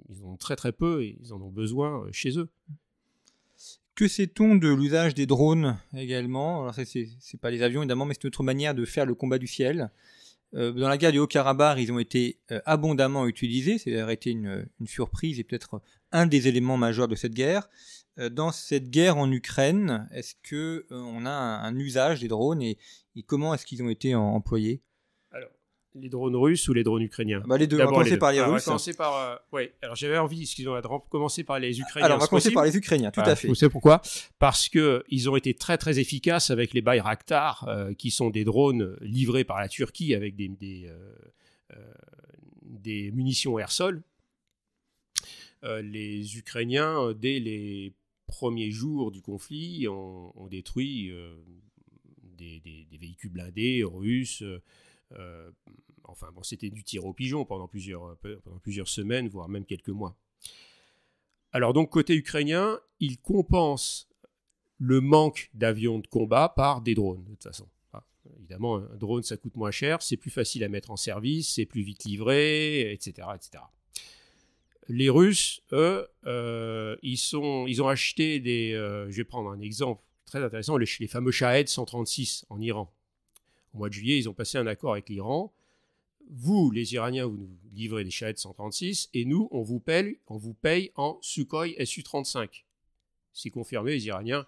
ils 0.10 0.24
en 0.24 0.34
ont 0.34 0.38
très 0.38 0.56
très 0.56 0.72
peu 0.72 1.04
et 1.04 1.18
ils 1.22 1.34
en 1.34 1.42
ont 1.42 1.52
besoin 1.52 2.06
chez 2.12 2.38
eux. 2.38 2.50
Que 3.96 4.08
sait-on 4.08 4.56
de 4.56 4.68
l'usage 4.68 5.14
des 5.14 5.26
drones 5.26 5.80
également? 5.96 6.64
Alors, 6.64 6.76
ce 6.76 7.00
n'est 7.00 7.40
pas 7.40 7.52
les 7.52 7.62
avions 7.62 7.82
évidemment, 7.82 8.06
mais 8.06 8.16
c'est 8.16 8.24
une 8.24 8.30
autre 8.30 8.44
manière 8.44 8.76
de 8.76 8.84
faire 8.84 9.06
le 9.06 9.16
combat 9.16 9.38
du 9.38 9.48
ciel. 9.48 9.92
Dans 10.52 10.90
la 10.90 10.98
guerre 10.98 11.14
du 11.14 11.20
Haut-Karabakh, 11.20 11.80
ils 11.80 11.92
ont 11.92 12.00
été 12.00 12.40
abondamment 12.66 13.28
utilisés. 13.28 13.78
C'est 13.78 13.92
été 14.12 14.32
une, 14.32 14.68
une, 14.80 14.88
surprise 14.88 15.40
et 15.40 15.44
peut-être 15.44 15.82
un 16.12 16.26
des 16.26 16.48
éléments 16.48 16.78
majeurs 16.78 17.08
de 17.08 17.16
cette 17.16 17.34
guerre. 17.34 17.70
Euh, 18.20 18.30
dans 18.30 18.52
cette 18.52 18.90
guerre 18.90 19.18
en 19.18 19.32
Ukraine, 19.32 20.08
est-ce 20.12 20.36
que 20.44 20.86
on 20.92 21.26
a 21.26 21.32
un, 21.32 21.76
usage 21.76 22.22
des 22.22 22.28
drones 22.28 22.62
et, 22.62 22.78
comment 23.26 23.54
est-ce 23.54 23.66
qu'ils 23.66 23.84
ont 23.84 23.90
été 23.90 24.16
employés? 24.16 24.82
Les 25.96 26.10
drones 26.10 26.36
russes 26.36 26.68
ou 26.68 26.74
les 26.74 26.84
drones 26.84 27.04
ukrainiens? 27.04 27.44
Bah 27.46 27.56
Les 27.56 27.68
deux. 27.68 27.78
On 27.78 27.86
va 27.86 27.86
commencer 27.86 28.18
par 28.18 28.32
les 28.32 28.42
Russes. 28.42 28.50
On 28.50 28.56
va 28.56 28.62
commencer 28.62 28.94
par. 28.96 29.16
Euh, 29.16 29.36
oui. 29.52 29.70
Alors 29.84 29.96
j'avais 29.96 30.18
envie, 30.18 30.42
excusez-moi, 30.42 30.82
de 30.82 30.88
commencer 31.10 31.44
par 31.44 31.60
les 31.60 31.80
Ukrainiens. 31.80 32.06
Alors 32.06 32.18
on 32.18 32.22
va 32.22 32.28
commencer 32.28 32.52
par 32.52 32.66
les 32.66 32.76
Ukrainiens, 32.76 33.12
tout 33.12 33.22
à 33.22 33.36
fait. 33.36 33.48
Vous 33.48 33.54
savez 33.54 33.70
pourquoi 33.70 34.02
Parce 34.40 34.70
que 34.70 35.04
ils 35.10 35.30
ont 35.30 35.36
été 35.36 35.54
très 35.54 35.78
très 35.78 36.00
efficaces 36.00 36.50
avec 36.50 36.74
les 36.74 36.82
Bayraktar, 36.82 37.68
euh, 37.68 37.94
qui 37.94 38.10
sont 38.10 38.32
des 38.32 38.44
drones 38.44 38.98
livrés 39.02 39.44
par 39.44 39.60
la 39.60 39.68
Turquie 39.68 40.16
avec 40.16 40.36
des 40.36 40.48
des, 40.48 40.90
euh, 40.90 41.94
des 42.64 43.12
munitions 43.12 43.60
air-sol. 43.60 44.02
les 45.62 46.38
Ukrainiens, 46.38 47.14
dès 47.16 47.40
les 47.40 47.94
premiers 48.28 48.72
jours 48.72 49.12
du 49.12 49.22
conflit, 49.22 49.88
ont, 49.88 50.48
détruit 50.50 51.12
des, 52.24 52.60
des, 52.60 52.98
véhicules 52.98 53.32
blindés 53.32 53.84
russes. 53.84 54.44
Euh, 55.20 55.52
enfin, 56.04 56.32
bon, 56.34 56.44
c'était 56.44 56.70
du 56.70 56.84
tir 56.84 57.06
au 57.06 57.14
pigeon 57.14 57.46
pendant 57.46 57.68
plusieurs, 57.68 58.04
euh, 58.26 58.42
pendant 58.44 58.60
plusieurs 58.60 58.88
semaines, 58.88 59.28
voire 59.28 59.50
même 59.50 59.66
quelques 59.66 59.90
mois. 59.90 60.18
Alors 61.52 61.74
donc 61.74 61.92
côté 61.92 62.16
ukrainien, 62.16 62.80
il 63.00 63.20
compense 63.20 64.10
le 64.80 65.02
manque 65.02 65.52
d'avions 65.54 66.00
de 66.00 66.08
combat 66.08 66.50
par 66.50 66.82
des 66.82 66.96
drones, 66.96 67.24
de 67.24 67.30
toute 67.32 67.44
façon. 67.44 67.70
Ah, 67.94 68.04
évidemment, 68.38 68.78
un 68.78 68.96
drone, 68.96 69.22
ça 69.22 69.38
coûte 69.38 69.56
moins 69.56 69.72
cher, 69.72 70.02
c'est 70.02 70.18
plus 70.18 70.32
facile 70.32 70.64
à 70.64 70.70
mettre 70.70 70.90
en 70.90 70.98
service, 70.98 71.54
c'est 71.54 71.66
plus 71.66 71.84
vite 71.84 72.06
livré, 72.06 72.92
etc. 72.92 73.28
etc. 73.36 73.64
Les 74.90 75.10
Russes, 75.10 75.62
eux, 75.72 76.08
euh, 76.26 76.96
ils, 77.02 77.18
sont, 77.18 77.66
ils 77.68 77.82
ont 77.82 77.88
acheté 77.88 78.40
des... 78.40 78.72
je 78.72 79.16
vais 79.16 79.24
prendre 79.24 79.50
un 79.50 79.62
exemple 79.62 80.02
très 80.26 80.44
intéressant, 80.44 80.78
les, 80.78 80.88
les 81.00 81.08
fameux 81.08 81.32
Shahed 81.32 81.68
136 81.68 82.46
en 82.50 82.60
Iran 82.60 82.92
au 83.74 83.80
mois 83.80 83.90
de 83.90 83.94
juillet, 83.94 84.18
ils 84.18 84.30
ont 84.30 84.34
passé 84.34 84.58
un 84.58 84.68
accord 84.68 84.94
avec 84.94 85.10
l'Iran. 85.10 85.54
Vous, 86.30 86.72
les 86.72 86.94
Iraniens, 86.94 87.26
vous 87.26 87.38
nous 87.38 87.50
livrez 87.74 88.04
des 88.04 88.12
Shahed 88.12 88.38
136 88.38 89.10
et 89.14 89.26
nous, 89.26 89.48
on 89.52 89.62
vous 89.62 89.80
paye, 89.80 90.20
on 90.28 90.38
vous 90.38 90.54
paye 90.54 90.92
en 90.96 91.18
Sukhoi 91.22 91.68
Su-35. 91.84 92.64
C'est 93.34 93.50
confirmé, 93.50 93.92
les 93.94 94.08
Iraniens 94.08 94.46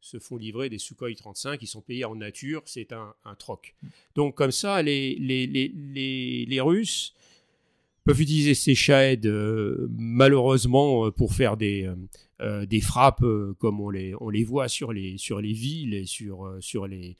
se 0.00 0.18
font 0.18 0.36
livrer 0.36 0.68
des 0.68 0.78
Sukhoi 0.78 1.14
35, 1.14 1.62
ils 1.62 1.66
sont 1.68 1.80
payés 1.80 2.04
en 2.04 2.16
nature, 2.16 2.62
c'est 2.64 2.92
un, 2.92 3.14
troc. 3.38 3.76
Donc 4.16 4.34
comme 4.34 4.50
ça, 4.50 4.82
les, 4.82 5.14
les, 5.14 5.46
les, 5.46 6.44
les 6.48 6.60
Russes 6.60 7.14
peuvent 8.04 8.20
utiliser 8.20 8.54
ces 8.54 8.74
Shahed 8.74 9.26
euh, 9.26 9.88
malheureusement 9.90 11.06
euh, 11.06 11.10
pour 11.10 11.34
faire 11.34 11.56
des, 11.56 11.90
euh, 12.40 12.66
des 12.66 12.80
frappes 12.80 13.24
comme 13.58 13.80
on 13.80 13.90
les, 13.90 14.14
on 14.20 14.28
les 14.28 14.44
voit 14.44 14.68
sur 14.68 14.92
les, 14.92 15.18
sur 15.18 15.40
les 15.40 15.52
villes 15.52 15.94
et 15.94 16.06
sur, 16.06 16.56
sur 16.60 16.86
les, 16.86 17.16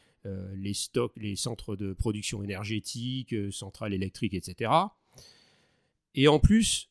les 0.55 0.75
stocks, 0.75 1.12
les 1.16 1.37
centres 1.37 1.77
de 1.77 1.92
production 1.92 2.42
énergétique, 2.42 3.35
centrales 3.51 3.92
électriques, 3.92 4.35
etc. 4.35 4.71
Et 6.14 6.29
en 6.29 6.38
plus, 6.38 6.90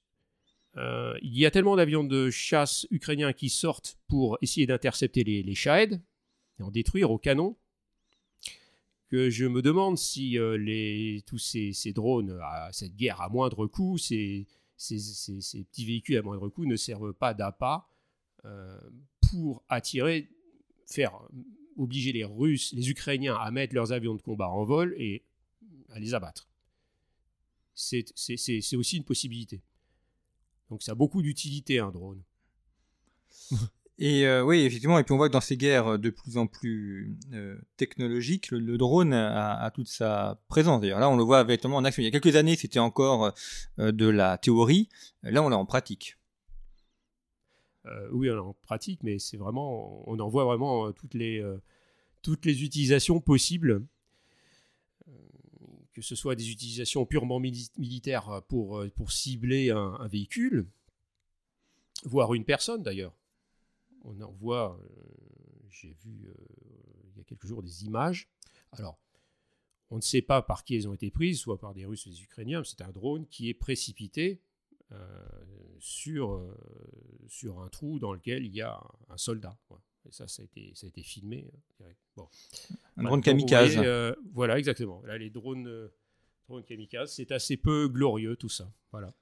il 0.75 1.37
y 1.37 1.45
a 1.45 1.51
tellement 1.51 1.75
d'avions 1.75 2.03
de 2.03 2.29
chasse 2.29 2.87
ukrainiens 2.91 3.33
qui 3.33 3.49
sortent 3.49 3.97
pour 4.07 4.37
essayer 4.41 4.65
d'intercepter 4.65 5.23
les, 5.23 5.43
les 5.43 5.55
Shahed 5.55 6.01
et 6.59 6.63
en 6.63 6.71
détruire 6.71 7.11
au 7.11 7.17
canon 7.17 7.55
je 9.11 9.45
me 9.45 9.61
demande 9.61 9.97
si 9.97 10.37
les, 10.57 11.23
tous 11.25 11.37
ces, 11.37 11.93
drones, 11.93 12.39
à 12.41 12.69
cette 12.71 12.95
guerre 12.95 13.21
à 13.21 13.29
moindre 13.29 13.67
coût, 13.67 13.97
ces, 13.97 14.47
ces, 14.77 15.63
petits 15.63 15.85
véhicules 15.85 16.17
à 16.17 16.21
moindre 16.21 16.49
coût 16.49 16.65
ne 16.65 16.75
servent 16.75 17.13
pas 17.13 17.33
d'appât 17.33 17.87
pour 19.29 19.63
attirer, 19.69 20.29
faire 20.85 21.13
obliger 21.77 22.11
les 22.11 22.23
Russes, 22.23 22.73
les 22.73 22.89
Ukrainiens 22.89 23.35
à 23.35 23.51
mettre 23.51 23.75
leurs 23.75 23.91
avions 23.91 24.15
de 24.15 24.21
combat 24.21 24.49
en 24.49 24.63
vol 24.63 24.93
et 24.97 25.23
à 25.89 25.99
les 25.99 26.13
abattre. 26.13 26.47
C'est 27.73 28.05
aussi 28.73 28.97
une 28.97 29.03
possibilité. 29.03 29.61
Donc 30.69 30.83
ça 30.83 30.93
a 30.93 30.95
beaucoup 30.95 31.21
d'utilité 31.21 31.79
un 31.79 31.91
drone. 31.91 32.23
Et 34.03 34.25
euh, 34.25 34.43
oui, 34.43 34.61
effectivement, 34.61 34.97
et 34.97 35.03
puis 35.03 35.13
on 35.13 35.17
voit 35.17 35.27
que 35.27 35.33
dans 35.33 35.41
ces 35.41 35.57
guerres 35.57 35.99
de 35.99 36.09
plus 36.09 36.37
en 36.37 36.47
plus 36.47 37.15
euh, 37.33 37.55
technologiques, 37.77 38.49
le, 38.49 38.75
drone 38.75 39.13
a, 39.13 39.69
toute 39.75 39.87
sa 39.87 40.41
présence. 40.47 40.81
D'ailleurs, 40.81 40.99
là, 40.99 41.07
on 41.07 41.15
le 41.15 41.23
voit 41.23 41.43
véritablement 41.43 41.77
en 41.77 41.85
action. 41.85 42.01
Il 42.01 42.05
y 42.05 42.07
a 42.07 42.19
quelques 42.19 42.35
années, 42.35 42.55
c'était 42.55 42.79
encore 42.79 43.31
euh, 43.77 43.91
de 43.91 44.07
la 44.07 44.39
théorie. 44.39 44.89
Là, 45.21 45.43
on 45.43 45.49
l'a 45.49 45.57
en 45.57 45.67
pratique. 45.67 46.17
Euh, 47.85 48.09
oui, 48.11 48.29
on 48.29 48.37
en 48.37 48.53
pratique, 48.53 49.01
mais 49.03 49.19
c'est 49.19 49.37
vraiment, 49.37 50.07
on 50.09 50.19
en 50.19 50.29
voit 50.29 50.45
vraiment 50.45 50.87
euh, 50.87 50.91
toutes 50.91 51.13
les, 51.13 51.39
euh, 51.39 51.57
toutes 52.21 52.45
les 52.45 52.63
utilisations 52.63 53.19
possibles, 53.19 53.85
que 55.93 56.01
ce 56.01 56.15
soit 56.15 56.35
des 56.35 56.49
utilisations 56.49 57.05
purement 57.05 57.39
militaires 57.39 58.41
pour, 58.47 58.81
pour 58.95 59.11
cibler 59.11 59.71
un, 59.71 60.07
véhicule, 60.07 60.65
voire 62.05 62.33
une 62.33 62.45
personne 62.45 62.81
d'ailleurs. 62.81 63.13
On 64.03 64.19
en 64.21 64.31
voit, 64.31 64.79
j'ai 65.69 65.93
vu 66.03 66.27
il 67.13 67.17
y 67.17 67.21
a 67.21 67.23
quelques 67.23 67.45
jours 67.45 67.61
des 67.61 67.85
images. 67.85 68.29
Alors, 68.71 68.99
on 69.89 69.97
ne 69.97 70.01
sait 70.01 70.21
pas 70.21 70.41
par 70.41 70.63
qui 70.63 70.75
elles 70.75 70.87
ont 70.87 70.93
été 70.93 71.11
prises, 71.11 71.39
soit 71.39 71.59
par 71.59 71.73
des 71.73 71.85
Russes 71.85 72.05
ou 72.05 72.09
des 72.09 72.23
Ukrainiens. 72.23 72.63
C'est 72.63 72.81
un 72.81 72.91
drone 72.91 73.27
qui 73.27 73.49
est 73.49 73.53
précipité 73.53 74.41
sur, 75.81 76.33
euh, 76.33 76.55
sur 77.27 77.59
un 77.59 77.67
trou 77.67 77.99
dans 77.99 78.13
lequel 78.13 78.45
il 78.45 78.55
y 78.55 78.61
a 78.61 78.81
un, 79.09 79.17
soldat. 79.17 79.57
Et 80.07 80.11
ça, 80.11 80.27
ça 80.27 80.41
a 80.41 80.45
été, 80.45 80.71
ça 80.75 80.85
a 80.85 80.89
été 80.89 81.03
filmé. 81.03 81.51
Euh, 81.81 81.91
bon. 82.15 82.27
Un 82.97 83.03
drone 83.03 83.21
kamikaze. 83.21 83.77
Euh, 83.77 84.15
voilà, 84.33 84.57
exactement. 84.57 85.01
Là, 85.05 85.17
les 85.17 85.29
drones, 85.29 85.89
drones 86.47 86.63
kamikazes, 86.63 87.13
c'est 87.13 87.31
assez 87.31 87.57
peu 87.57 87.87
glorieux 87.87 88.35
tout 88.35 88.49
ça. 88.49 88.71
Voilà. 88.91 89.13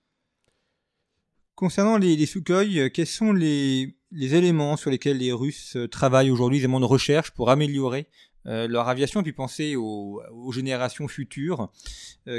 Concernant 1.60 1.98
les, 1.98 2.16
les 2.16 2.26
Sukhoi, 2.26 2.90
quels 2.90 3.06
sont 3.06 3.34
les, 3.34 3.94
éléments 4.14 4.78
sur 4.78 4.90
lesquels 4.90 5.18
les 5.18 5.34
Russes 5.34 5.76
travaillent 5.92 6.32
aujourd'hui, 6.32 6.60
les 6.60 6.64
éléments 6.64 6.80
de 6.80 6.86
recherche 6.86 7.32
pour 7.32 7.50
améliorer 7.50 8.08
leur 8.46 8.88
aviation, 8.88 9.24
puis 9.24 9.34
penser 9.34 9.76
aux, 9.76 10.22
générations 10.54 11.10
futures. 11.10 11.70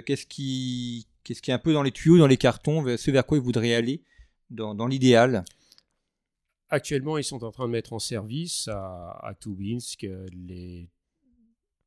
Qu'est-ce 0.07 0.25
qui, 0.25 1.07
est 1.29 1.51
un 1.51 1.59
peu 1.59 1.75
dans 1.75 1.83
les 1.83 1.91
tuyaux, 1.91 2.17
dans 2.17 2.27
les 2.27 2.39
cartons, 2.39 2.97
ce 2.97 3.11
vers 3.11 3.27
quoi 3.27 3.37
ils 3.37 3.45
voudraient 3.45 3.75
aller 3.75 4.03
dans, 4.49 4.87
l'idéal? 4.87 5.45
Actuellement, 6.71 7.19
ils 7.19 7.25
sont 7.25 7.45
en 7.45 7.51
train 7.51 7.67
de 7.67 7.73
mettre 7.73 7.93
en 7.93 7.99
service 7.99 8.69
à, 8.69 9.19
à 9.23 9.35
Tubinsk 9.35 10.07
les 10.33 10.89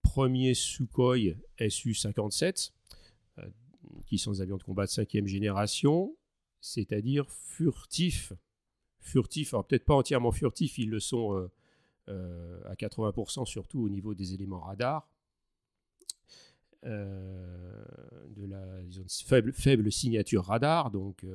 premiers 0.04 0.54
Sukhoi 0.54 1.18
Su-57, 1.68 2.74
euh, 3.40 3.50
qui 4.06 4.20
sont 4.20 4.34
des 4.34 4.42
avions 4.42 4.58
de 4.58 4.64
combat 4.64 4.86
de 4.86 4.92
cinquième 4.92 5.26
génération. 5.26 6.16
C'est-à-dire 6.64 7.30
furtifs. 7.30 8.34
Furtifs, 9.00 9.54
alors 9.54 9.68
peut-être 9.68 9.86
pas 9.86 9.96
entièrement 9.96 10.32
furtifs, 10.32 10.78
ils 10.78 10.90
le 10.90 11.00
sont 11.00 11.50
à 12.08 12.76
80% 12.76 13.46
surtout 13.46 13.82
au 13.82 13.90
niveau 13.90 14.14
des 14.14 14.34
éléments 14.34 14.62
radars. 14.62 15.08
de 16.84 18.46
la 18.48 18.66
faible, 19.54 19.92
signature 19.92 20.46
radar, 20.46 20.90
donc 20.90 21.26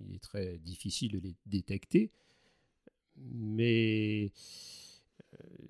il 0.00 0.14
est 0.14 0.22
très 0.22 0.58
difficile 0.58 1.12
de 1.12 1.18
les 1.18 1.34
détecter. 1.46 2.12
Mais 3.16 4.32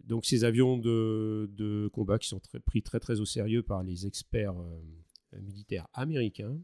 donc 0.09 0.25
ces 0.25 0.45
avions 0.45 0.79
de, 0.79 1.91
combat 1.93 2.19
qui 2.19 2.29
sont 2.29 2.41
pris 2.65 2.83
très 2.83 3.01
très 3.01 3.21
au 3.21 3.25
sérieux 3.25 3.63
par 3.63 3.83
les 3.83 4.07
experts 4.07 4.59
euh, 4.59 5.41
militaires 5.41 5.87
américains 5.93 6.59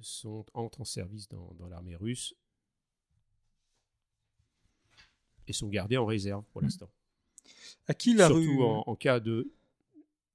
sont, 0.00 0.44
entrent 0.54 0.80
en 0.80 0.84
service 0.84 1.28
dans, 1.28 1.68
l'armée 1.68 1.96
russe 1.96 2.34
et 5.46 5.52
sont 5.52 5.68
gardés 5.68 5.96
en 5.96 6.06
réserve 6.06 6.44
pour 6.52 6.60
l'instant. 6.62 6.90
À 7.86 7.94
qui 7.94 8.14
la 8.14 8.28
Surtout 8.28 8.62
en, 8.62 8.94
cas 8.96 9.20
de 9.20 9.52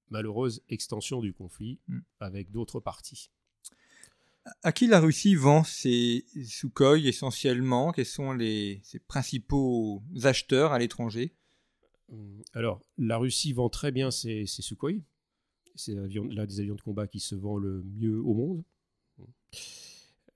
malheureuse 0.10 0.62
extension 0.70 1.22
du 1.22 1.34
conflit 1.34 1.80
mmh. 1.88 2.00
avec 2.20 2.52
d'autres 2.52 2.80
parties. 2.80 3.30
À 4.62 4.72
qui 4.72 4.86
la 4.88 5.00
Russie 5.00 5.36
vend 5.36 5.64
ses 5.64 6.26
Sukhoi 6.44 7.00
essentiellement? 7.00 7.92
Quels 7.92 8.06
sont 8.06 8.32
les, 8.32 8.80
ses 8.84 9.00
principaux 9.00 10.04
acheteurs 10.24 10.72
à 10.72 10.80
l'étranger? 10.80 11.34
Hum, 12.12 12.44
alors, 12.54 12.82
la 12.98 13.18
Russie 13.18 13.54
vend 13.54 13.70
très 13.70 13.92
bien 13.92 14.12
ses, 14.12 14.46
Sukhoi. 14.46 14.92
C'est 15.74 15.94
l'un 15.94 16.46
des 16.46 16.60
avions 16.60 16.76
de 16.76 16.82
combat 16.82 17.08
qui 17.08 17.20
se 17.20 17.36
vend 17.36 17.58
le 17.58 17.84
mieux 17.84 18.20
au 18.20 18.34
monde. 18.34 18.64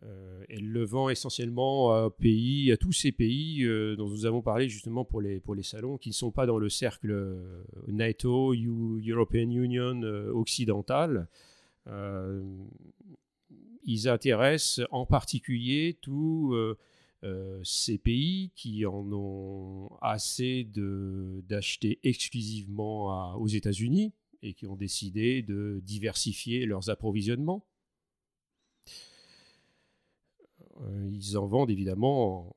Euh, 0.04 0.46
elle 0.48 0.70
le 0.70 0.86
vend 0.86 1.10
essentiellement 1.10 1.92
à, 1.92 2.10
pays, 2.10 2.72
à 2.72 2.78
tous 2.78 2.94
ces 2.94 3.12
pays 3.12 3.66
euh, 3.66 3.98
dont 3.98 4.08
nous 4.08 4.26
avons 4.26 4.42
parlé 4.42 4.70
justement 4.70 5.04
pour 5.04 5.20
les, 5.20 5.42
pour 5.42 5.56
les 5.56 5.64
salons, 5.64 5.98
qui 5.98 6.10
ne 6.10 6.14
sont 6.14 6.32
pas 6.32 6.46
dans 6.46 6.58
le 6.58 6.70
cercle 6.70 7.12
euh, 7.12 7.64
NATO, 7.88 8.54
European 8.54 9.50
Union 9.50 10.02
occidental. 10.34 11.28
ils 13.84 14.08
intéressent 14.08 14.86
en 14.92 15.06
particulier 15.06 15.98
tous 16.02 16.56
euh, 17.26 17.60
ces 17.66 17.98
pays 17.98 18.52
qui 18.56 18.86
en 18.86 19.06
ont 19.12 19.90
assez 20.02 20.64
d'acheter 20.64 22.00
exclusivement 22.04 23.36
aux 23.36 23.48
États-Unis 23.48 24.14
et 24.42 24.54
qui 24.54 24.68
ont 24.68 24.78
décidé 24.78 25.42
de 25.42 25.82
diversifier 25.84 26.66
leurs 26.66 26.90
approvisionnements. 26.90 27.66
Euh, 30.62 30.66
ils 31.12 31.38
en 31.38 31.48
vendent 31.48 31.72
évidemment 31.72 32.56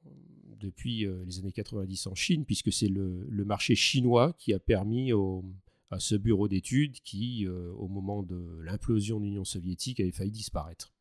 depuis 0.60 1.06
euh, 1.06 1.24
les 1.26 1.40
années 1.40 1.52
90 1.52 2.06
en 2.06 2.14
Chine, 2.14 2.44
puisque 2.44 2.72
c'est 2.72 2.88
le, 2.88 3.44
marché 3.44 3.74
chinois 3.74 4.34
qui 4.38 4.54
a 4.54 4.60
permis 4.60 5.12
à 5.90 5.98
ce 5.98 6.14
bureau 6.14 6.48
d'études 6.48 7.00
qui, 7.02 7.46
au 7.48 7.88
moment 7.88 8.22
de 8.22 8.60
l'implosion 8.62 9.18
de 9.18 9.24
l'Union 9.24 9.44
soviétique, 9.44 10.00
avait 10.00 10.12
failli 10.12 10.30
disparaître. 10.30 10.92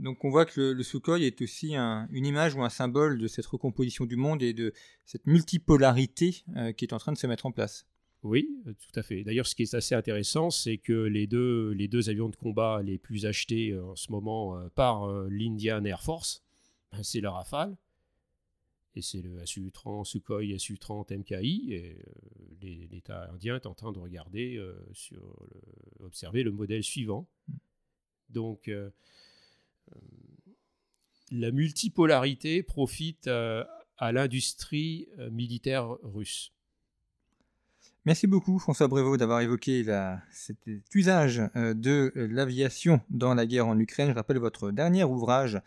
Donc 0.00 0.24
on 0.24 0.30
voit 0.30 0.46
que 0.46 0.72
le, 0.72 0.82
Sukhoi 0.82 1.20
est 1.20 1.42
aussi 1.42 1.74
une 1.76 2.26
image 2.26 2.54
ou 2.54 2.62
un 2.62 2.70
symbole 2.70 3.18
de 3.18 3.28
cette 3.28 3.44
recomposition 3.44 4.06
du 4.06 4.16
monde 4.16 4.42
et 4.42 4.54
de 4.54 4.72
cette 5.04 5.26
multipolarité 5.26 6.42
euh, 6.56 6.72
qui 6.72 6.86
est 6.86 6.94
en 6.94 6.98
train 6.98 7.12
de 7.12 7.18
se 7.18 7.26
mettre 7.26 7.44
en 7.44 7.52
place. 7.52 7.86
Oui, 8.22 8.48
euh, 8.66 8.74
tout 8.74 8.98
à 8.98 9.02
fait. 9.02 9.24
D'ailleurs, 9.24 9.46
ce 9.46 9.54
qui 9.54 9.62
est 9.62 9.74
assez 9.74 9.94
intéressant, 9.94 10.50
c'est 10.50 10.78
que 10.78 10.92
les 10.92 11.26
deux, 11.26 11.70
les 11.70 11.88
deux 11.88 12.10
avions 12.10 12.28
de 12.28 12.36
combat 12.36 12.82
les 12.82 12.98
plus 12.98 13.26
achetés 13.26 13.70
euh, 13.70 13.84
en 13.84 13.96
ce 13.96 14.10
moment 14.12 14.60
par 14.74 15.10
l'Indian 15.28 15.84
Air 15.84 16.02
Force, 16.02 16.42
ben, 16.92 17.02
c'est 17.02 17.20
le 17.20 17.28
Rafale 17.28 17.76
et 18.96 19.02
c'est 19.02 19.22
le 19.22 19.46
Su-30 19.46 20.04
Sukhoi 20.04 20.58
Su-30 20.58 21.16
MKI. 21.16 21.72
Et 21.72 22.88
l'État 22.90 23.30
indien 23.32 23.56
est 23.56 23.66
en 23.66 23.74
train 23.74 23.92
de 23.92 23.98
regarder, 23.98 24.60
sur 24.92 25.22
observer 26.00 26.42
le 26.42 26.50
modèle 26.50 26.82
suivant. 26.82 27.28
Mm. 27.48 27.54
Donc, 28.30 28.70
la 31.30 31.52
multipolarité 31.52 32.62
profite 32.62 33.28
euh, 33.28 33.64
à 33.98 34.12
l'industrie 34.12 35.08
euh, 35.18 35.30
militaire 35.30 35.88
russe. 36.02 36.52
Merci 38.06 38.26
beaucoup 38.26 38.58
François 38.58 38.88
Brevo 38.88 39.16
d'avoir 39.16 39.40
évoqué 39.40 39.84
cet 40.32 40.58
usage 40.94 41.42
euh, 41.56 41.74
de 41.74 42.12
l'aviation 42.14 43.00
dans 43.10 43.34
la 43.34 43.46
guerre 43.46 43.66
en 43.66 43.78
Ukraine. 43.78 44.08
Je 44.08 44.14
rappelle 44.14 44.38
votre 44.38 44.70
dernier 44.70 45.04
ouvrage, 45.04 45.60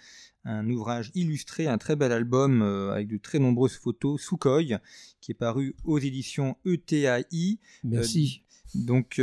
un 0.44 0.68
ouvrage 0.70 1.12
illustré, 1.14 1.68
un 1.68 1.78
très 1.78 1.96
bel 1.96 2.12
album 2.12 2.62
avec 2.62 3.08
de 3.08 3.18
très 3.18 3.40
nombreuses 3.40 3.78
photos, 3.78 4.22
Sukhoi, 4.22 4.80
qui 5.22 5.32
est 5.32 5.36
paru 5.36 5.76
aux 5.84 6.00
éditions 6.00 6.58
ETAI. 6.66 7.60
Merci. 7.84 8.44
donc, 8.76 9.22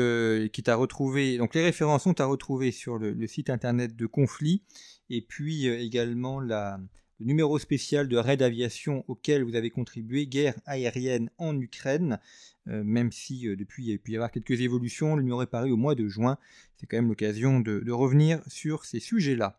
qui 0.52 0.62
t'a 0.62 0.76
retrouvé. 0.76 1.36
Donc, 1.36 1.54
les 1.54 1.64
références 1.64 2.04
sont 2.04 2.20
à 2.20 2.26
retrouver 2.26 2.70
sur 2.70 2.96
le, 2.96 3.12
le 3.12 3.26
site 3.26 3.50
internet 3.50 3.96
de 3.96 4.06
Conflit 4.06 4.62
et 5.10 5.20
puis 5.20 5.68
euh, 5.68 5.78
également 5.78 6.40
la, 6.40 6.80
le 7.18 7.26
numéro 7.26 7.58
spécial 7.58 8.08
de 8.08 8.16
Raid 8.16 8.40
Aviation 8.40 9.04
auquel 9.08 9.42
vous 9.42 9.56
avez 9.56 9.70
contribué, 9.70 10.26
guerre 10.26 10.54
aérienne 10.64 11.30
en 11.36 11.58
Ukraine, 11.58 12.12
euh, 12.12 12.59
même 12.84 13.12
si 13.12 13.48
euh, 13.48 13.56
depuis 13.56 13.84
il 13.84 13.90
y 13.90 13.94
a 13.94 13.98
pu 13.98 14.12
y 14.12 14.16
avoir 14.16 14.30
quelques 14.30 14.60
évolutions, 14.60 15.18
est 15.18 15.46
paru 15.46 15.70
au 15.70 15.76
mois 15.76 15.94
de 15.94 16.08
juin, 16.08 16.38
c'est 16.76 16.86
quand 16.86 16.96
même 16.96 17.08
l'occasion 17.08 17.60
de, 17.60 17.90
revenir 17.90 18.40
sur 18.46 18.84
ces 18.84 19.00
sujets-là. 19.00 19.58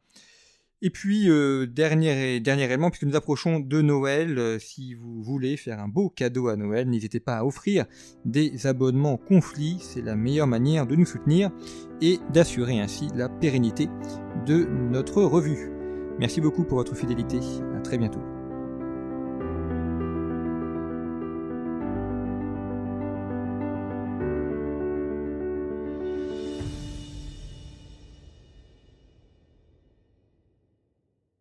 Et 0.84 0.90
puis, 0.90 1.28
dernier, 1.68 2.40
dernier 2.40 2.64
élément, 2.64 2.90
puisque 2.90 3.04
nous 3.04 3.16
approchons 3.16 3.60
de 3.60 3.82
Noël, 3.84 4.60
si 4.60 4.96
vous 4.96 5.22
voulez 5.22 5.56
faire 5.56 5.80
un 5.80 5.88
beau 5.88 6.10
cadeau 6.10 6.48
à 6.48 6.56
Noël, 6.56 6.90
n'hésitez 6.90 7.20
pas 7.20 7.38
à 7.38 7.46
offrir 7.46 7.86
des 8.26 8.66
abonnements 8.66 9.18
conflits, 9.18 9.78
c'est 9.80 10.02
la 10.02 10.16
meilleure 10.16 10.48
manière 10.48 10.88
de 10.88 10.96
nous 10.96 11.06
soutenir 11.06 11.52
et 12.02 12.18
d'assurer 12.34 12.80
ainsi 12.80 13.10
la 13.14 13.30
pérennité 13.30 13.90
de 14.48 14.66
notre 14.66 15.22
revue. 15.22 15.70
Merci 16.20 16.42
beaucoup 16.42 16.64
pour 16.64 16.78
votre 16.78 16.96
fidélité. 16.96 17.40
À 17.76 17.82
très 17.82 17.98
bientôt. 17.98 18.41